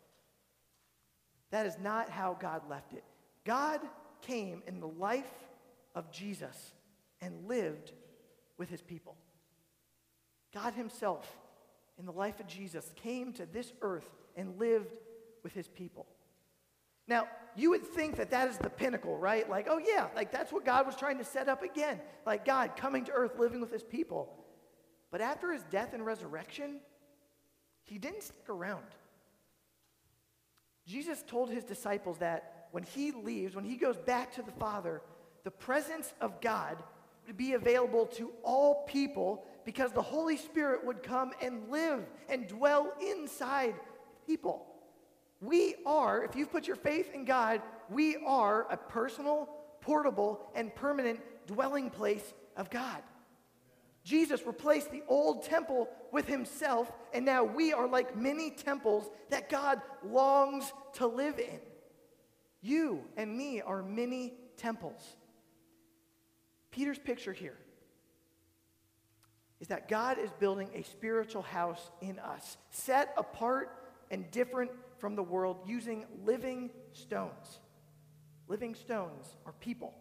That 1.51 1.67
is 1.67 1.79
not 1.79 2.11
how 2.11 2.37
God 2.41 2.63
left 2.69 2.93
it. 2.93 3.05
God 3.45 3.81
came 4.23 4.63
in 4.67 4.81
the 4.81 4.89
life 4.89 5.33
of 5.95 6.11
Jesus 6.11 6.73
and 7.21 7.47
lived 7.47 7.93
with 8.59 8.69
his 8.69 8.83
people. 8.83 9.17
God 10.53 10.75
himself, 10.75 11.27
in 11.99 12.07
the 12.07 12.13
life 12.13 12.41
of 12.41 12.47
Jesus, 12.47 12.93
came 12.97 13.33
to 13.35 13.47
this 13.47 13.73
earth 13.83 14.11
and 14.37 14.59
lived 14.59 14.93
with 15.43 15.53
his 15.53 15.69
people. 15.69 16.07
Now, 17.09 17.29
you 17.55 17.71
would 17.71 17.85
think 17.85 18.17
that 18.17 18.31
that 18.31 18.49
is 18.49 18.59
the 18.59 18.69
pinnacle, 18.69 19.17
right? 19.17 19.49
Like, 19.49 19.67
oh, 19.71 19.79
yeah, 19.79 20.09
like 20.15 20.33
that's 20.33 20.53
what 20.53 20.65
God 20.65 20.87
was 20.87 20.97
trying 20.97 21.19
to 21.19 21.25
set 21.25 21.49
up 21.49 21.63
again. 21.63 22.01
Like 22.27 22.45
God 22.45 22.77
coming 22.77 23.05
to 23.05 23.13
earth, 23.13 23.39
living 23.39 23.61
with 23.61 23.73
his 23.73 23.85
people. 23.85 24.33
But 25.11 25.21
after 25.21 25.53
his 25.53 25.63
death 25.65 25.95
and 25.95 26.05
resurrection, 26.05 26.81
he 27.85 27.99
didn't 27.99 28.25
stick 28.25 28.49
around. 28.49 28.85
Jesus 30.87 31.25
told 31.27 31.51
his 31.51 31.65
disciples 31.65 32.19
that 32.19 32.69
when 32.73 32.83
he 32.83 33.13
leaves, 33.13 33.55
when 33.55 33.65
he 33.65 33.77
goes 33.77 33.97
back 33.97 34.35
to 34.35 34.43
the 34.43 34.53
Father, 34.53 35.01
the 35.45 35.51
presence 35.51 36.13
of 36.21 36.41
God 36.41 36.77
would 37.27 37.37
be 37.37 37.55
available 37.55 38.07
to 38.07 38.33
all 38.43 38.85
people 38.85 39.45
because 39.67 39.91
the 39.93 40.01
Holy 40.01 40.37
Spirit 40.37 40.87
would 40.87 41.03
come 41.03 41.33
and 41.43 41.69
live 41.69 42.07
and 42.31 42.47
dwell 42.47 42.93
inside 43.05 43.75
people. 44.25 44.65
We 45.41 45.75
are, 45.85 46.25
if 46.25 46.37
you've 46.37 46.53
put 46.53 46.69
your 46.69 46.77
faith 46.77 47.13
in 47.13 47.25
God, 47.27 47.61
we 47.91 48.17
are 48.25 48.67
a 48.71 48.77
personal, 48.77 49.51
portable, 49.81 50.41
and 50.55 50.75
permanent 50.75 51.21
dwelling 51.47 51.91
place 51.91 52.33
of 52.57 52.71
God. 52.71 53.03
Jesus 54.05 54.47
replaced 54.47 54.93
the 54.93 55.03
old 55.09 55.43
temple 55.43 55.89
with 56.13 56.29
himself, 56.29 56.91
and 57.13 57.25
now 57.25 57.43
we 57.43 57.73
are 57.73 57.89
like 57.89 58.17
many 58.17 58.53
temples 58.53 59.11
that 59.31 59.51
God 59.51 59.83
longs 60.05 60.73
to 60.95 61.09
live 61.09 61.41
in. 61.41 61.59
You 62.63 63.03
and 63.17 63.37
me 63.37 63.61
are 63.63 63.83
many 63.83 64.35
temples. 64.57 65.17
Peter's 66.71 67.01
picture 67.01 67.33
here 67.33 67.59
is 69.61 69.69
that 69.69 69.89
God 69.89 70.19
is 70.19 70.31
building 70.39 70.71
a 70.75 70.83
spiritual 70.83 71.43
house 71.43 71.91
in 72.01 72.19
us, 72.19 72.57
set 72.71 73.15
apart 73.17 73.71
and 74.11 74.31
different 74.31 74.71
from 74.99 75.17
the 75.17 75.23
world 75.23 75.59
using 75.67 76.05
living 76.25 76.71
stones. 76.93 77.61
Living 78.49 78.75
stones 78.75 79.27
are 79.45 79.53
people, 79.53 79.95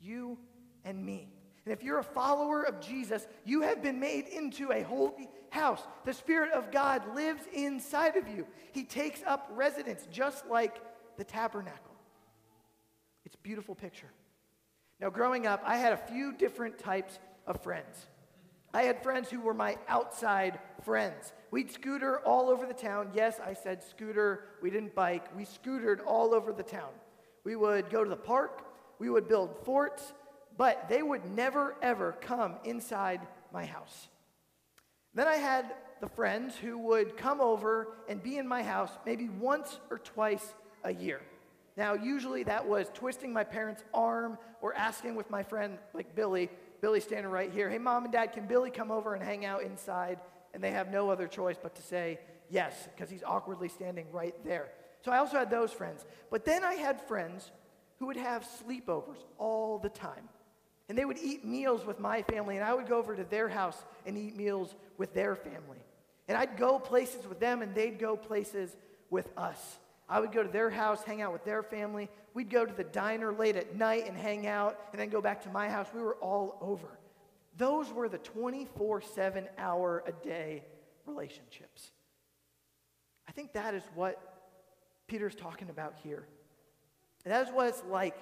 you 0.00 0.38
and 0.84 1.04
me. 1.04 1.28
And 1.64 1.72
if 1.72 1.82
you're 1.82 1.98
a 1.98 2.04
follower 2.04 2.62
of 2.62 2.80
Jesus, 2.80 3.26
you 3.44 3.62
have 3.62 3.82
been 3.82 4.00
made 4.00 4.26
into 4.26 4.72
a 4.72 4.82
holy 4.82 5.28
house. 5.50 5.82
The 6.04 6.14
Spirit 6.14 6.52
of 6.52 6.70
God 6.70 7.14
lives 7.14 7.42
inside 7.52 8.16
of 8.16 8.26
you. 8.28 8.46
He 8.72 8.84
takes 8.84 9.22
up 9.26 9.50
residence 9.54 10.06
just 10.10 10.46
like 10.46 10.80
the 11.16 11.24
tabernacle. 11.24 11.94
It's 13.24 13.34
a 13.34 13.38
beautiful 13.38 13.74
picture. 13.74 14.10
Now, 15.00 15.10
growing 15.10 15.46
up, 15.46 15.62
I 15.64 15.76
had 15.76 15.92
a 15.92 15.96
few 15.96 16.32
different 16.32 16.78
types 16.78 17.18
of 17.46 17.62
friends. 17.62 18.06
I 18.74 18.82
had 18.82 19.02
friends 19.02 19.30
who 19.30 19.40
were 19.40 19.54
my 19.54 19.78
outside 19.88 20.58
friends. 20.82 21.32
We'd 21.50 21.72
scooter 21.72 22.20
all 22.20 22.50
over 22.50 22.66
the 22.66 22.74
town. 22.74 23.10
Yes, 23.14 23.40
I 23.44 23.54
said 23.54 23.82
scooter. 23.82 24.44
We 24.62 24.70
didn't 24.70 24.94
bike. 24.94 25.34
We 25.36 25.44
scootered 25.44 26.00
all 26.06 26.34
over 26.34 26.52
the 26.52 26.62
town. 26.62 26.90
We 27.44 27.56
would 27.56 27.90
go 27.90 28.04
to 28.04 28.10
the 28.10 28.16
park. 28.16 28.64
We 28.98 29.08
would 29.08 29.28
build 29.28 29.64
forts 29.64 30.12
but 30.58 30.88
they 30.88 31.02
would 31.02 31.24
never, 31.34 31.76
ever 31.80 32.16
come 32.20 32.56
inside 32.64 33.20
my 33.52 33.64
house. 33.64 34.08
Then 35.14 35.28
I 35.28 35.36
had 35.36 35.72
the 36.00 36.08
friends 36.08 36.56
who 36.56 36.76
would 36.78 37.16
come 37.16 37.40
over 37.40 37.96
and 38.08 38.22
be 38.22 38.36
in 38.36 38.46
my 38.46 38.62
house 38.62 38.90
maybe 39.06 39.28
once 39.28 39.78
or 39.88 39.98
twice 39.98 40.54
a 40.84 40.92
year. 40.92 41.20
Now, 41.76 41.94
usually 41.94 42.42
that 42.42 42.66
was 42.66 42.90
twisting 42.92 43.32
my 43.32 43.44
parents' 43.44 43.84
arm 43.94 44.36
or 44.60 44.74
asking 44.74 45.14
with 45.14 45.30
my 45.30 45.44
friend, 45.44 45.78
like 45.94 46.14
Billy, 46.16 46.50
Billy 46.80 47.00
standing 47.00 47.30
right 47.30 47.50
here, 47.50 47.68
hey, 47.68 47.78
mom 47.78 48.04
and 48.04 48.12
dad, 48.12 48.32
can 48.32 48.46
Billy 48.46 48.70
come 48.70 48.90
over 48.90 49.14
and 49.14 49.22
hang 49.22 49.44
out 49.44 49.62
inside? 49.62 50.18
And 50.54 50.62
they 50.62 50.70
have 50.70 50.90
no 50.90 51.10
other 51.10 51.26
choice 51.26 51.56
but 51.60 51.74
to 51.76 51.82
say 51.82 52.18
yes, 52.50 52.88
because 52.94 53.10
he's 53.10 53.22
awkwardly 53.22 53.68
standing 53.68 54.06
right 54.12 54.34
there. 54.44 54.68
So 55.04 55.12
I 55.12 55.18
also 55.18 55.38
had 55.38 55.50
those 55.50 55.72
friends. 55.72 56.04
But 56.30 56.44
then 56.44 56.64
I 56.64 56.74
had 56.74 57.00
friends 57.02 57.50
who 57.98 58.06
would 58.06 58.16
have 58.16 58.46
sleepovers 58.66 59.18
all 59.38 59.78
the 59.78 59.88
time. 59.88 60.28
And 60.88 60.96
they 60.96 61.04
would 61.04 61.18
eat 61.18 61.44
meals 61.44 61.84
with 61.84 62.00
my 62.00 62.22
family, 62.22 62.56
and 62.56 62.64
I 62.64 62.72
would 62.72 62.88
go 62.88 62.96
over 62.96 63.14
to 63.14 63.24
their 63.24 63.48
house 63.48 63.76
and 64.06 64.16
eat 64.16 64.36
meals 64.36 64.74
with 64.96 65.12
their 65.12 65.36
family. 65.36 65.78
And 66.28 66.36
I'd 66.36 66.56
go 66.56 66.78
places 66.78 67.26
with 67.26 67.40
them, 67.40 67.60
and 67.60 67.74
they'd 67.74 67.98
go 67.98 68.16
places 68.16 68.74
with 69.10 69.30
us. 69.36 69.78
I 70.08 70.20
would 70.20 70.32
go 70.32 70.42
to 70.42 70.48
their 70.48 70.70
house, 70.70 71.02
hang 71.02 71.20
out 71.20 71.32
with 71.32 71.44
their 71.44 71.62
family. 71.62 72.08
We'd 72.32 72.50
go 72.50 72.64
to 72.64 72.72
the 72.72 72.84
diner 72.84 73.32
late 73.32 73.56
at 73.56 73.76
night 73.76 74.06
and 74.08 74.16
hang 74.16 74.46
out, 74.46 74.78
and 74.92 75.00
then 75.00 75.10
go 75.10 75.20
back 75.20 75.42
to 75.42 75.50
my 75.50 75.68
house. 75.68 75.88
We 75.94 76.00
were 76.00 76.16
all 76.16 76.56
over. 76.60 76.98
Those 77.56 77.92
were 77.92 78.08
the 78.08 78.18
24 78.18 79.02
7 79.02 79.48
hour 79.58 80.02
a 80.06 80.12
day 80.26 80.64
relationships. 81.06 81.90
I 83.28 83.32
think 83.32 83.52
that 83.52 83.74
is 83.74 83.82
what 83.94 84.46
Peter's 85.06 85.34
talking 85.34 85.68
about 85.68 85.94
here. 86.02 86.26
And 87.24 87.34
that 87.34 87.46
is 87.46 87.52
what 87.52 87.66
it's 87.66 87.82
like 87.90 88.16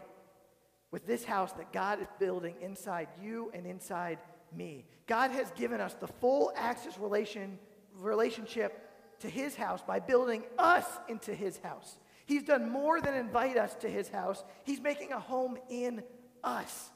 with 0.91 1.07
this 1.07 1.25
house 1.25 1.53
that 1.53 1.73
God 1.73 2.01
is 2.01 2.09
building 2.19 2.55
inside 2.61 3.09
you 3.23 3.51
and 3.55 3.67
inside 3.67 4.19
me. 4.57 4.87
God 5.07 5.31
has 5.31 5.51
given 5.53 5.81
us 5.81 5.95
the 5.95 6.07
full 6.07 6.53
access 6.57 6.99
relation, 6.99 7.59
relationship 7.95 8.86
to 9.21 9.29
his 9.29 9.55
house 9.57 9.83
by 9.87 9.99
building 10.01 10.45
us 10.59 10.87
into 11.09 11.35
his 11.35 11.59
house. 11.59 11.97
He's 12.27 12.43
done 12.43 12.71
more 12.71 13.01
than 13.01 13.15
invite 13.15 13.57
us 13.57 13.75
to 13.77 13.89
his 13.89 14.09
house, 14.09 14.45
he's 14.65 14.81
making 14.81 15.13
a 15.13 15.21
home 15.21 15.57
in 15.71 16.03
us. 16.43 16.91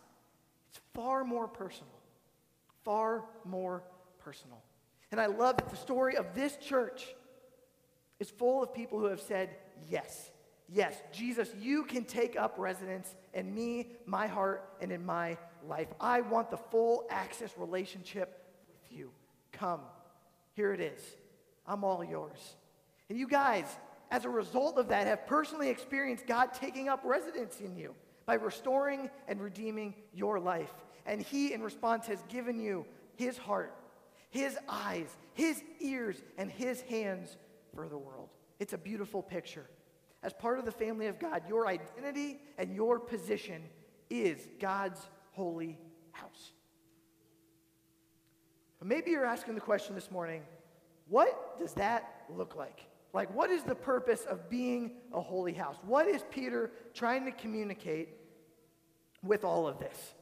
It's 0.71 0.81
far 0.95 1.25
more 1.25 1.49
personal. 1.49 1.93
Far 2.85 3.25
more 3.45 3.83
personal. 4.19 4.63
And 5.11 5.21
I 5.21 5.27
love 5.27 5.57
that 5.57 5.71
the 5.71 5.77
story 5.77 6.17
of 6.17 6.35
this 6.35 6.57
church 6.57 7.07
is 8.19 8.31
full 8.31 8.63
of 8.63 8.75
people 8.75 8.99
who 8.99 9.07
have 9.07 9.21
said 9.21 9.51
yes. 9.89 10.31
Yes, 10.73 10.95
Jesus, 11.13 11.51
you 11.59 11.83
can 11.83 12.05
take 12.05 12.39
up 12.39 12.55
residence 12.57 13.17
in 13.35 13.53
me, 13.53 13.89
my 14.07 14.29
heart, 14.29 14.77
and 14.81 14.93
in 14.93 15.05
my 15.05 15.37
life. 15.67 15.89
I 16.01 16.21
want 16.21 16.51
the 16.51 16.57
full 16.57 17.07
access 17.11 17.51
relationship 17.59 18.47
with 18.69 18.97
you. 18.97 19.11
Come. 19.51 19.81
Here 20.55 20.73
it 20.73 20.81
is. 20.81 21.01
I'm 21.71 21.85
all 21.85 22.03
yours. 22.03 22.57
And 23.09 23.17
you 23.17 23.29
guys, 23.29 23.65
as 24.11 24.25
a 24.25 24.29
result 24.29 24.77
of 24.77 24.89
that, 24.89 25.07
have 25.07 25.25
personally 25.27 25.69
experienced 25.69 26.27
God 26.27 26.53
taking 26.53 26.89
up 26.89 27.03
residence 27.05 27.61
in 27.61 27.77
you 27.77 27.95
by 28.27 28.35
restoring 28.35 29.09
and 29.29 29.41
redeeming 29.41 29.95
your 30.13 30.41
life. 30.41 30.73
And 31.07 31.23
he, 31.23 31.53
in 31.53 31.63
response, 31.63 32.09
has 32.09 32.21
given 32.29 32.59
you 32.59 32.87
his 33.15 33.39
heart, 33.39 33.73
his 34.31 34.59
eyes, 34.69 35.17
his 35.35 35.63
ears, 35.79 36.21
and 36.39 36.51
his 36.51 36.81
hands 36.83 37.37
for 37.73 37.89
the 37.89 37.97
world. 37.97 38.31
It's 38.59 38.73
a 38.73 38.79
beautiful 38.79 39.23
picture. 39.23 39.71
As 40.25 40.33
part 40.33 40.59
of 40.59 40.65
the 40.65 40.73
family 40.73 41.07
of 41.07 41.21
God, 41.21 41.43
your 41.49 41.69
identity 41.69 42.41
and 42.59 42.75
your 42.75 42.99
position 42.99 43.63
is 44.11 44.49
God's 44.59 45.01
holy 45.31 45.79
house. 46.11 46.51
But 48.81 48.89
maybe 48.89 49.13
you're 49.13 49.25
asking 49.25 49.55
the 49.55 49.61
question 49.61 49.95
this 49.95 50.11
morning 50.11 50.43
what 51.11 51.59
does 51.59 51.75
that 51.75 52.25
look 52.35 52.57
like? 52.57 52.87
Like, 53.13 53.35
what 53.35 53.51
is 53.51 53.65
the 53.65 53.75
purpose 53.75 54.25
of 54.25 54.49
being 54.49 54.93
a 55.13 55.21
holy 55.21 55.53
house? 55.53 55.77
What 55.85 56.07
is 56.07 56.25
Peter 56.31 56.71
trying 56.95 57.25
to 57.25 57.33
communicate 57.33 58.11
with 59.23 59.45
all 59.45 59.67
of 59.67 59.79
this? 59.79 60.15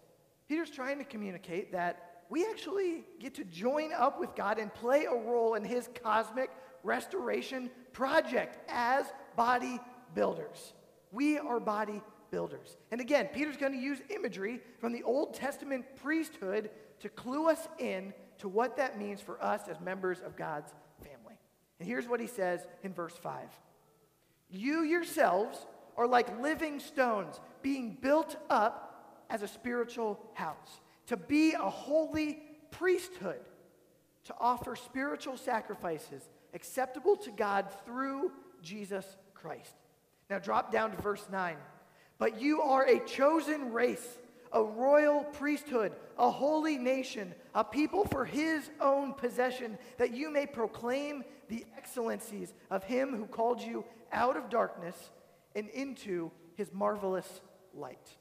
Peter's 0.49 0.71
trying 0.71 0.99
to 0.99 1.05
communicate 1.05 1.73
that 1.73 2.25
we 2.31 2.47
actually 2.47 3.05
get 3.21 3.35
to 3.35 3.45
join 3.45 3.93
up 3.93 4.19
with 4.19 4.35
God 4.35 4.59
and 4.59 4.73
play 4.73 5.05
a 5.05 5.15
role 5.15 5.55
in 5.55 5.65
his 5.65 5.89
cosmic 6.03 6.51
restoration 6.83 7.71
project 7.93 8.59
as 8.69 9.07
body 9.37 9.79
builders. 10.15 10.73
We 11.13 11.39
are 11.39 11.61
body 11.61 12.01
builders. 12.31 12.77
And 12.91 13.01
again, 13.01 13.29
Peter's 13.33 13.57
going 13.57 13.73
to 13.73 13.79
use 13.79 13.99
imagery 14.09 14.61
from 14.79 14.93
the 14.93 15.03
Old 15.03 15.35
Testament 15.35 15.85
priesthood 15.97 16.71
to 17.01 17.09
clue 17.11 17.49
us 17.49 17.69
in 17.79 18.13
to 18.39 18.49
what 18.49 18.77
that 18.77 18.99
means 18.99 19.21
for 19.21 19.43
us 19.43 19.69
as 19.69 19.81
members 19.81 20.21
of 20.21 20.37
God's 20.37 20.73
family. 21.03 21.35
And 21.79 21.89
here's 21.89 22.09
what 22.09 22.21
he 22.21 22.27
says 22.27 22.67
in 22.83 22.93
verse 22.93 23.17
5 23.17 23.49
You 24.51 24.83
yourselves 24.83 25.67
are 25.97 26.07
like 26.07 26.41
living 26.41 26.81
stones 26.81 27.41
being 27.63 27.97
built 28.01 28.37
up 28.49 29.25
as 29.31 29.43
a 29.43 29.49
spiritual 29.49 30.19
house, 30.35 30.81
to 31.07 31.17
be 31.17 31.53
a 31.53 31.59
holy 31.59 32.41
priesthood, 32.71 33.41
to 34.25 34.35
offer 34.39 34.77
spiritual 34.77 35.37
sacrifices 35.37 36.29
acceptable 36.55 37.17
to 37.17 37.31
God 37.31 37.67
through 37.85 38.33
Jesus 38.63 39.05
Christ. 39.35 39.75
Now 40.31 40.39
drop 40.39 40.73
down 40.73 40.91
to 40.93 41.03
verse 41.03 41.27
9. 41.31 41.57
But 42.19 42.41
you 42.41 42.63
are 42.63 42.85
a 42.85 42.99
chosen 43.01 43.73
race, 43.73 44.19
a 44.53 44.63
royal 44.63 45.25
priesthood, 45.25 45.93
a 46.19 46.31
holy 46.31 46.79
nation, 46.79 47.35
a 47.55 47.65
people 47.65 48.05
for 48.05 48.25
his 48.25 48.71
own 48.81 49.15
possession, 49.15 49.79
that 49.99 50.15
you 50.15 50.31
may 50.31 50.47
proclaim 50.47 51.25
the 51.49 51.65
excellencies 51.77 52.53
of 52.71 52.85
him 52.85 53.15
who 53.17 53.27
called 53.27 53.61
you 53.61 53.85
out 54.13 54.37
of 54.37 54.51
darkness 54.51 55.11
and 55.55 55.69
into 55.71 56.31
his 56.55 56.73
marvelous 56.73 57.41
light. 57.75 58.17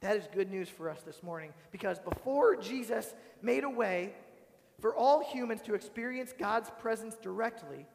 That 0.00 0.16
is 0.16 0.28
good 0.34 0.50
news 0.50 0.68
for 0.68 0.90
us 0.90 1.00
this 1.02 1.22
morning 1.22 1.52
because 1.70 1.98
before 2.00 2.56
Jesus 2.56 3.14
made 3.40 3.64
a 3.64 3.70
way 3.70 4.14
for 4.80 4.96
all 4.96 5.22
humans 5.22 5.62
to 5.62 5.74
experience 5.74 6.34
God's 6.36 6.70
presence 6.80 7.14
directly, 7.22 7.86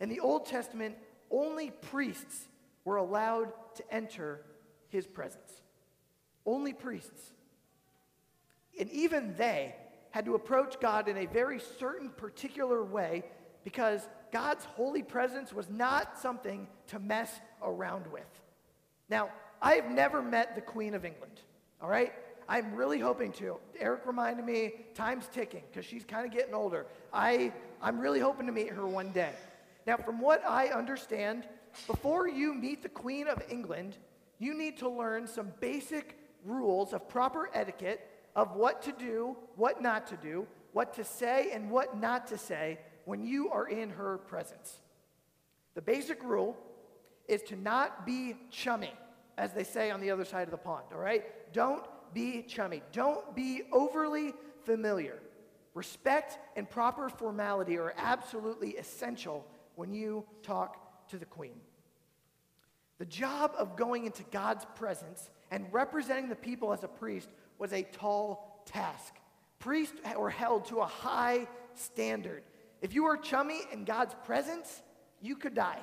in 0.00 0.08
the 0.08 0.18
Old 0.18 0.46
Testament, 0.46 0.96
only 1.30 1.70
priests 1.70 2.48
were 2.84 2.96
allowed 2.96 3.52
to 3.76 3.94
enter 3.94 4.42
his 4.88 5.06
presence. 5.06 5.61
Only 6.46 6.72
priests. 6.72 7.32
And 8.78 8.90
even 8.90 9.34
they 9.36 9.74
had 10.10 10.24
to 10.26 10.34
approach 10.34 10.80
God 10.80 11.08
in 11.08 11.16
a 11.16 11.26
very 11.26 11.60
certain, 11.78 12.10
particular 12.10 12.84
way 12.84 13.24
because 13.64 14.06
God's 14.32 14.64
holy 14.64 15.02
presence 15.02 15.52
was 15.52 15.68
not 15.68 16.18
something 16.18 16.66
to 16.88 16.98
mess 16.98 17.40
around 17.62 18.06
with. 18.12 18.40
Now, 19.08 19.30
I 19.60 19.74
have 19.74 19.90
never 19.90 20.22
met 20.22 20.54
the 20.54 20.60
Queen 20.60 20.94
of 20.94 21.04
England, 21.04 21.40
all 21.80 21.88
right? 21.88 22.12
I'm 22.48 22.74
really 22.74 22.98
hoping 22.98 23.32
to. 23.32 23.58
Eric 23.78 24.06
reminded 24.06 24.44
me, 24.44 24.72
time's 24.94 25.28
ticking 25.28 25.62
because 25.70 25.86
she's 25.86 26.04
kind 26.04 26.26
of 26.26 26.32
getting 26.32 26.54
older. 26.54 26.86
I, 27.12 27.52
I'm 27.80 27.98
really 27.98 28.20
hoping 28.20 28.46
to 28.46 28.52
meet 28.52 28.70
her 28.70 28.86
one 28.86 29.12
day. 29.12 29.32
Now, 29.86 29.96
from 29.96 30.20
what 30.20 30.44
I 30.46 30.68
understand, 30.68 31.46
before 31.86 32.28
you 32.28 32.54
meet 32.54 32.82
the 32.82 32.88
Queen 32.88 33.28
of 33.28 33.42
England, 33.48 33.96
you 34.38 34.54
need 34.54 34.78
to 34.78 34.88
learn 34.88 35.26
some 35.26 35.52
basic 35.60 36.18
rules 36.44 36.92
of 36.92 37.08
proper 37.08 37.50
etiquette 37.54 38.08
of 38.34 38.56
what 38.56 38.82
to 38.82 38.92
do, 38.92 39.36
what 39.56 39.82
not 39.82 40.06
to 40.08 40.16
do, 40.16 40.46
what 40.72 40.94
to 40.94 41.04
say, 41.04 41.50
and 41.52 41.70
what 41.70 41.98
not 41.98 42.26
to 42.28 42.38
say 42.38 42.78
when 43.04 43.24
you 43.24 43.50
are 43.50 43.68
in 43.68 43.90
her 43.90 44.18
presence. 44.18 44.80
The 45.74 45.82
basic 45.82 46.22
rule 46.22 46.56
is 47.28 47.42
to 47.44 47.56
not 47.56 48.06
be 48.06 48.36
chummy, 48.50 48.92
as 49.38 49.52
they 49.52 49.64
say 49.64 49.90
on 49.90 50.00
the 50.00 50.10
other 50.10 50.24
side 50.24 50.44
of 50.44 50.50
the 50.50 50.56
pond, 50.56 50.84
all 50.92 50.98
right? 50.98 51.24
Don't 51.52 51.84
be 52.14 52.42
chummy. 52.42 52.82
Don't 52.92 53.34
be 53.34 53.62
overly 53.72 54.34
familiar. 54.64 55.18
Respect 55.74 56.38
and 56.56 56.68
proper 56.68 57.08
formality 57.08 57.78
are 57.78 57.94
absolutely 57.96 58.70
essential 58.76 59.46
when 59.74 59.94
you 59.94 60.24
talk 60.42 61.08
to 61.08 61.16
the 61.16 61.24
queen. 61.24 61.60
The 62.98 63.06
job 63.06 63.52
of 63.58 63.76
going 63.76 64.04
into 64.04 64.22
God's 64.24 64.66
presence 64.76 65.30
and 65.52 65.66
representing 65.70 66.30
the 66.30 66.34
people 66.34 66.72
as 66.72 66.82
a 66.82 66.88
priest 66.88 67.28
was 67.58 67.74
a 67.74 67.82
tall 67.82 68.62
task. 68.64 69.14
Priests 69.58 69.94
were 70.16 70.30
held 70.30 70.64
to 70.64 70.80
a 70.80 70.86
high 70.86 71.46
standard. 71.74 72.42
If 72.80 72.94
you 72.94 73.04
were 73.04 73.18
chummy 73.18 73.60
in 73.70 73.84
God's 73.84 74.14
presence, 74.24 74.82
you 75.20 75.36
could 75.36 75.54
die. 75.54 75.78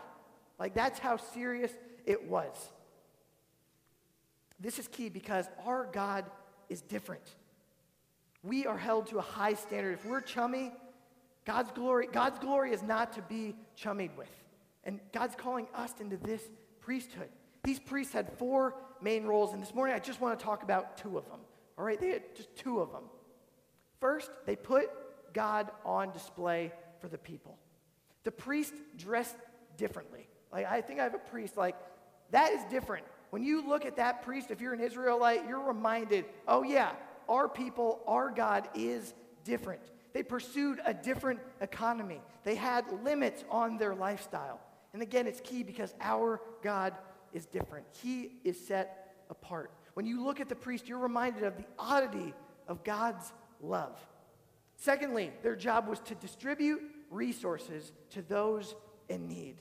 Like 0.58 0.74
that's 0.74 0.98
how 0.98 1.18
serious 1.18 1.72
it 2.06 2.28
was. 2.28 2.54
This 4.60 4.80
is 4.80 4.88
key 4.88 5.08
because 5.08 5.46
our 5.64 5.88
God 5.94 6.26
is 6.68 6.82
different. 6.82 7.24
We 8.44 8.66
are 8.66 8.78
held 8.78 9.08
to 9.08 9.20
a 9.20 9.22
high 9.22 9.54
standard. 9.54 9.94
If 9.94 10.06
we're 10.06 10.20
chummy, 10.20 10.72
God's 11.46 11.72
glory, 11.72 12.08
God's 12.12 12.40
glory 12.40 12.74
is 12.74 12.82
not 12.82 13.14
to 13.14 13.22
be 13.22 13.56
chummied 13.76 14.18
with. 14.18 14.32
And 14.84 15.00
God's 15.14 15.36
calling 15.36 15.68
us 15.76 15.94
into 16.00 16.18
this 16.18 16.42
priesthood. 16.82 17.30
These 17.64 17.80
priests 17.80 18.14
had 18.14 18.34
four 18.38 18.76
main 19.02 19.26
roles, 19.26 19.54
and 19.54 19.62
this 19.62 19.74
morning 19.74 19.96
I 19.96 20.00
just 20.00 20.22
want 20.22 20.38
to 20.38 20.44
talk 20.44 20.64
about 20.64 20.98
two 20.98 21.18
of 21.18 21.26
them. 21.30 21.40
All 21.78 21.86
right, 21.86 22.00
they 22.00 22.10
had 22.10 22.36
just 22.36 22.56
two 22.56 22.80
of 22.80 22.92
them. 22.92 23.04
First, 24.00 24.30
they 24.46 24.56
put 24.56 24.90
God 25.34 25.72
on 25.86 26.12
display 26.12 26.72
for 27.00 27.08
the 27.08 27.18
people. 27.18 27.58
The 28.24 28.32
priest 28.32 28.74
dressed 28.98 29.36
differently. 29.78 30.28
Like 30.52 30.66
I 30.66 30.82
think 30.82 31.00
I 31.00 31.04
have 31.04 31.16
a 31.16 31.20
priest 31.20 31.58
like 31.58 31.76
that 32.32 32.52
is 32.52 32.62
different. 32.70 33.06
When 33.30 33.44
you 33.44 33.68
look 33.68 33.86
at 33.86 33.98
that 33.98 34.24
priest, 34.24 34.52
if 34.52 34.60
you're 34.60 34.74
an 34.74 34.80
Israelite, 34.80 35.48
you're 35.48 35.62
reminded, 35.62 36.26
oh 36.48 36.64
yeah, 36.64 36.92
our 37.28 37.48
people, 37.48 38.02
our 38.08 38.32
God 38.32 38.68
is 38.74 39.14
different. 39.44 39.82
They 40.14 40.24
pursued 40.24 40.82
a 40.86 40.94
different 40.94 41.40
economy. 41.62 42.22
They 42.44 42.56
had 42.56 42.86
limits 43.04 43.44
on 43.50 43.78
their 43.78 43.94
lifestyle. 43.94 44.60
And 44.94 45.04
again, 45.04 45.28
it's 45.28 45.42
key 45.42 45.62
because 45.62 45.94
our 46.02 46.42
God 46.64 46.94
is 47.34 47.46
different. 47.46 47.86
He 48.02 48.32
is 48.44 48.60
set 48.60 49.16
apart. 49.30 49.72
When 49.94 50.06
you 50.06 50.24
look 50.24 50.40
at 50.40 50.50
the 50.50 50.56
priest, 50.56 50.88
you're 50.88 51.00
reminded 51.00 51.44
of 51.44 51.58
the 51.58 51.66
oddity 51.78 52.34
of 52.68 52.84
God's 52.84 53.32
love. 53.62 54.00
Secondly, 54.76 55.32
their 55.44 55.56
job 55.56 55.88
was 55.88 56.00
to 56.02 56.16
distribute 56.16 56.82
resources 57.10 57.92
to 58.12 58.22
those 58.22 58.76
in 59.10 59.28
need 59.28 59.56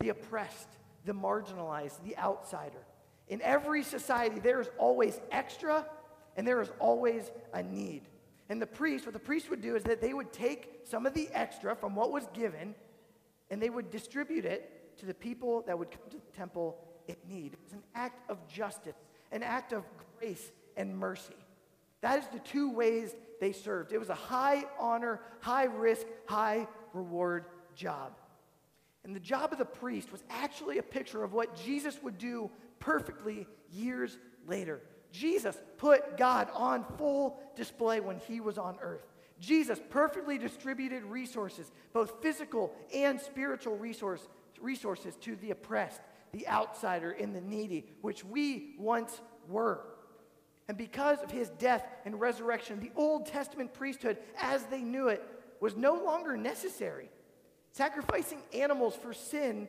the 0.00 0.10
oppressed, 0.10 0.68
the 1.06 1.12
marginalized, 1.12 2.02
the 2.04 2.16
outsider. 2.18 2.84
In 3.28 3.40
every 3.40 3.82
society, 3.82 4.38
there 4.38 4.60
is 4.60 4.68
always 4.76 5.18
extra 5.30 5.86
and 6.36 6.46
there 6.46 6.60
is 6.60 6.70
always 6.78 7.30
a 7.54 7.62
need. 7.62 8.02
And 8.48 8.60
the 8.60 8.66
priest, 8.66 9.06
what 9.06 9.14
the 9.14 9.18
priest 9.18 9.48
would 9.48 9.62
do 9.62 9.76
is 9.76 9.84
that 9.84 10.00
they 10.00 10.12
would 10.12 10.32
take 10.32 10.80
some 10.84 11.06
of 11.06 11.14
the 11.14 11.28
extra 11.32 11.74
from 11.74 11.94
what 11.94 12.12
was 12.12 12.26
given 12.34 12.74
and 13.50 13.62
they 13.62 13.70
would 13.70 13.90
distribute 13.90 14.44
it 14.44 14.96
to 14.98 15.06
the 15.06 15.14
people 15.14 15.62
that 15.66 15.78
would 15.78 15.90
come 15.90 16.02
to 16.10 16.16
the 16.16 16.36
temple 16.36 16.76
in 17.08 17.16
need. 17.28 17.52
It 17.52 17.58
was 17.62 17.72
an 17.72 17.82
act 17.94 18.30
of 18.30 18.46
justice, 18.48 18.96
an 19.32 19.42
act 19.42 19.72
of 19.72 19.84
grace 20.18 20.52
and 20.76 20.96
mercy. 20.96 21.34
That 22.00 22.18
is 22.18 22.26
the 22.28 22.38
two 22.40 22.70
ways 22.70 23.14
they 23.40 23.52
served. 23.52 23.92
It 23.92 23.98
was 23.98 24.10
a 24.10 24.14
high 24.14 24.64
honor, 24.78 25.20
high 25.40 25.64
risk, 25.64 26.06
high 26.26 26.68
reward 26.92 27.46
job. 27.74 28.12
And 29.04 29.14
the 29.14 29.20
job 29.20 29.52
of 29.52 29.58
the 29.58 29.64
priest 29.64 30.10
was 30.12 30.22
actually 30.30 30.78
a 30.78 30.82
picture 30.82 31.22
of 31.22 31.32
what 31.32 31.54
Jesus 31.56 32.02
would 32.02 32.18
do 32.18 32.50
perfectly 32.78 33.46
years 33.70 34.18
later. 34.46 34.80
Jesus 35.12 35.56
put 35.76 36.16
God 36.16 36.48
on 36.54 36.84
full 36.98 37.38
display 37.54 38.00
when 38.00 38.18
he 38.18 38.40
was 38.40 38.58
on 38.58 38.78
earth. 38.80 39.06
Jesus 39.40 39.80
perfectly 39.90 40.38
distributed 40.38 41.04
resources, 41.04 41.70
both 41.92 42.22
physical 42.22 42.72
and 42.94 43.20
spiritual 43.20 43.76
resource, 43.76 44.26
resources, 44.60 45.16
to 45.16 45.36
the 45.36 45.50
oppressed, 45.50 46.00
the 46.34 46.46
outsider, 46.48 47.12
and 47.12 47.34
the 47.34 47.40
needy, 47.40 47.86
which 48.02 48.24
we 48.24 48.74
once 48.78 49.20
were. 49.48 49.80
And 50.68 50.76
because 50.76 51.22
of 51.22 51.30
his 51.30 51.48
death 51.50 51.84
and 52.04 52.20
resurrection, 52.20 52.80
the 52.80 52.90
Old 52.96 53.26
Testament 53.26 53.72
priesthood, 53.72 54.18
as 54.40 54.64
they 54.64 54.80
knew 54.80 55.08
it, 55.08 55.22
was 55.60 55.76
no 55.76 55.94
longer 55.94 56.36
necessary. 56.36 57.08
Sacrificing 57.72 58.38
animals 58.52 58.94
for 58.96 59.12
sin, 59.12 59.68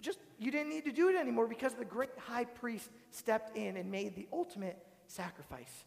just 0.00 0.18
you 0.38 0.50
didn't 0.50 0.70
need 0.70 0.84
to 0.84 0.92
do 0.92 1.08
it 1.08 1.16
anymore 1.16 1.46
because 1.46 1.74
the 1.74 1.84
great 1.84 2.10
high 2.18 2.44
priest 2.44 2.90
stepped 3.10 3.56
in 3.56 3.76
and 3.76 3.90
made 3.90 4.16
the 4.16 4.26
ultimate 4.32 4.76
sacrifice. 5.06 5.84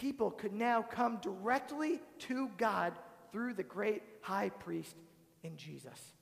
people 0.00 0.30
could 0.30 0.54
now 0.54 0.80
come 0.80 1.18
directly 1.20 2.00
to 2.18 2.48
God 2.56 2.94
through 3.32 3.52
the 3.52 3.62
great 3.62 4.02
high 4.22 4.48
priest 4.48 4.96
in 5.42 5.58
Jesus. 5.58 6.14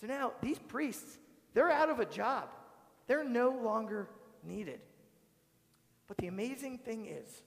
So 0.00 0.06
now 0.06 0.32
these 0.40 0.60
priests, 0.60 1.18
they're 1.54 1.70
out 1.70 1.88
of 1.88 2.00
a 2.00 2.04
job. 2.04 2.50
They're 3.06 3.24
no 3.24 3.50
longer 3.50 4.08
needed. 4.42 4.80
But 6.06 6.18
the 6.18 6.26
amazing 6.26 6.78
thing 6.78 7.06
is, 7.06 7.42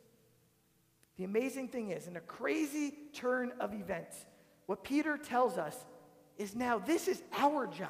the 1.18 1.24
amazing 1.24 1.70
thing 1.70 1.92
is, 1.92 2.08
in 2.08 2.16
a 2.16 2.22
crazy 2.22 2.94
turn 3.14 3.52
of 3.60 3.74
events, 3.74 4.26
what 4.66 4.84
Peter 4.84 5.18
tells 5.18 5.58
us 5.58 5.86
is 6.38 6.56
now 6.56 6.80
this 6.80 7.08
is 7.08 7.22
our 7.34 7.68
job. 7.68 7.90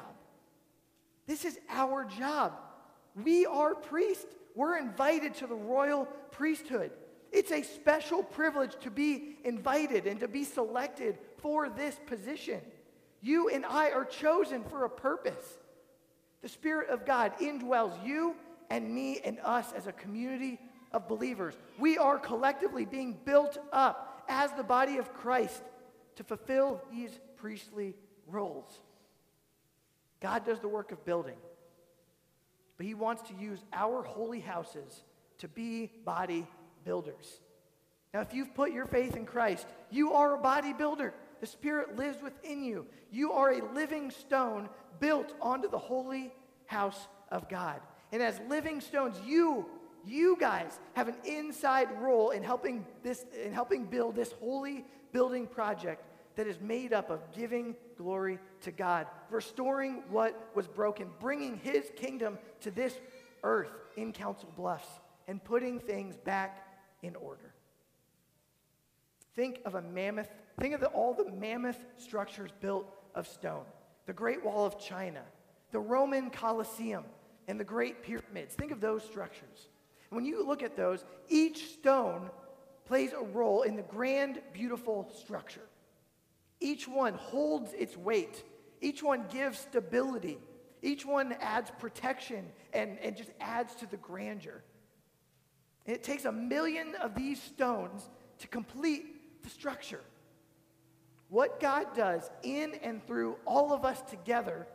This 1.26 1.44
is 1.44 1.58
our 1.68 2.04
job. 2.04 2.54
We 3.22 3.44
are 3.44 3.74
priests. 3.74 4.26
We're 4.54 4.78
invited 4.78 5.34
to 5.36 5.46
the 5.46 5.54
royal 5.54 6.06
priesthood. 6.30 6.90
It's 7.30 7.52
a 7.52 7.62
special 7.62 8.22
privilege 8.22 8.74
to 8.80 8.90
be 8.90 9.36
invited 9.44 10.06
and 10.06 10.20
to 10.20 10.28
be 10.28 10.44
selected 10.44 11.18
for 11.36 11.68
this 11.68 12.00
position. 12.06 12.60
You 13.20 13.50
and 13.50 13.66
I 13.66 13.90
are 13.90 14.04
chosen 14.04 14.64
for 14.64 14.84
a 14.84 14.90
purpose. 14.90 15.57
The 16.42 16.48
Spirit 16.48 16.90
of 16.90 17.04
God 17.04 17.32
indwells 17.40 18.04
you 18.06 18.34
and 18.70 18.94
me 18.94 19.20
and 19.24 19.38
us 19.44 19.72
as 19.72 19.86
a 19.86 19.92
community 19.92 20.58
of 20.92 21.08
believers. 21.08 21.54
We 21.78 21.98
are 21.98 22.18
collectively 22.18 22.84
being 22.84 23.18
built 23.24 23.58
up 23.72 24.24
as 24.28 24.52
the 24.52 24.62
body 24.62 24.98
of 24.98 25.12
Christ 25.12 25.62
to 26.16 26.24
fulfill 26.24 26.82
these 26.90 27.18
priestly 27.36 27.94
roles. 28.26 28.80
God 30.20 30.44
does 30.44 30.60
the 30.60 30.68
work 30.68 30.92
of 30.92 31.04
building, 31.04 31.36
but 32.76 32.86
He 32.86 32.94
wants 32.94 33.22
to 33.28 33.34
use 33.34 33.60
our 33.72 34.02
holy 34.02 34.40
houses 34.40 35.04
to 35.38 35.48
be 35.48 35.90
body 36.04 36.46
builders. 36.84 37.40
Now, 38.12 38.20
if 38.20 38.32
you've 38.32 38.54
put 38.54 38.72
your 38.72 38.86
faith 38.86 39.16
in 39.16 39.26
Christ, 39.26 39.66
you 39.90 40.12
are 40.14 40.34
a 40.34 40.38
bodybuilder. 40.38 41.12
The 41.40 41.46
Spirit 41.46 41.96
lives 41.96 42.20
within 42.22 42.64
you. 42.64 42.86
You 43.12 43.32
are 43.32 43.52
a 43.52 43.72
living 43.74 44.10
stone 44.10 44.68
built 45.00 45.34
onto 45.40 45.68
the 45.68 45.78
holy 45.78 46.32
house 46.66 47.08
of 47.30 47.48
God. 47.48 47.80
And 48.12 48.22
as 48.22 48.40
living 48.48 48.80
stones, 48.80 49.16
you, 49.26 49.66
you 50.06 50.36
guys 50.38 50.78
have 50.94 51.08
an 51.08 51.16
inside 51.24 51.88
role 52.00 52.30
in 52.30 52.42
helping 52.42 52.86
this 53.02 53.24
in 53.44 53.52
helping 53.52 53.84
build 53.84 54.16
this 54.16 54.32
holy 54.40 54.84
building 55.12 55.46
project 55.46 56.04
that 56.36 56.46
is 56.46 56.60
made 56.60 56.92
up 56.92 57.10
of 57.10 57.20
giving 57.32 57.74
glory 57.96 58.38
to 58.62 58.70
God, 58.70 59.06
restoring 59.28 60.04
what 60.08 60.50
was 60.54 60.68
broken, 60.68 61.08
bringing 61.18 61.56
his 61.56 61.90
kingdom 61.96 62.38
to 62.60 62.70
this 62.70 62.94
earth 63.42 63.72
in 63.96 64.12
Council 64.12 64.48
Bluffs, 64.56 64.88
and 65.26 65.42
putting 65.42 65.80
things 65.80 66.16
back 66.16 66.64
in 67.02 67.16
order. 67.16 67.52
Think 69.34 69.60
of 69.64 69.74
a 69.74 69.82
mammoth, 69.82 70.28
think 70.60 70.74
of 70.74 70.80
the, 70.80 70.88
all 70.88 71.12
the 71.12 71.30
mammoth 71.30 71.78
structures 71.96 72.50
built 72.60 72.86
of 73.14 73.26
stone. 73.26 73.64
The 74.08 74.14
Great 74.14 74.42
Wall 74.42 74.64
of 74.64 74.80
China, 74.80 75.20
the 75.70 75.78
Roman 75.78 76.30
Colosseum, 76.30 77.04
and 77.46 77.60
the 77.60 77.64
Great 77.64 78.02
Pyramids. 78.02 78.54
Think 78.54 78.72
of 78.72 78.80
those 78.80 79.04
structures. 79.04 79.68
When 80.08 80.24
you 80.24 80.46
look 80.46 80.62
at 80.62 80.78
those, 80.78 81.04
each 81.28 81.74
stone 81.74 82.30
plays 82.86 83.12
a 83.12 83.22
role 83.22 83.62
in 83.62 83.76
the 83.76 83.82
grand, 83.82 84.40
beautiful 84.54 85.12
structure. 85.14 85.68
Each 86.58 86.88
one 86.88 87.12
holds 87.12 87.74
its 87.74 87.98
weight. 87.98 88.44
Each 88.80 89.02
one 89.02 89.26
gives 89.30 89.58
stability. 89.58 90.38
Each 90.80 91.04
one 91.04 91.34
adds 91.38 91.70
protection 91.78 92.46
and, 92.72 92.98
and 93.00 93.14
just 93.14 93.32
adds 93.42 93.74
to 93.74 93.86
the 93.86 93.98
grandeur. 93.98 94.62
And 95.84 95.94
it 95.94 96.02
takes 96.02 96.24
a 96.24 96.32
million 96.32 96.94
of 96.94 97.14
these 97.14 97.42
stones 97.42 98.08
to 98.38 98.48
complete 98.48 99.42
the 99.42 99.50
structure. 99.50 100.00
What 101.28 101.60
God 101.60 101.94
does 101.94 102.30
in 102.42 102.74
and 102.82 103.06
through 103.06 103.36
all 103.44 103.72
of 103.72 103.84
us 103.84 104.00
together 104.02 104.66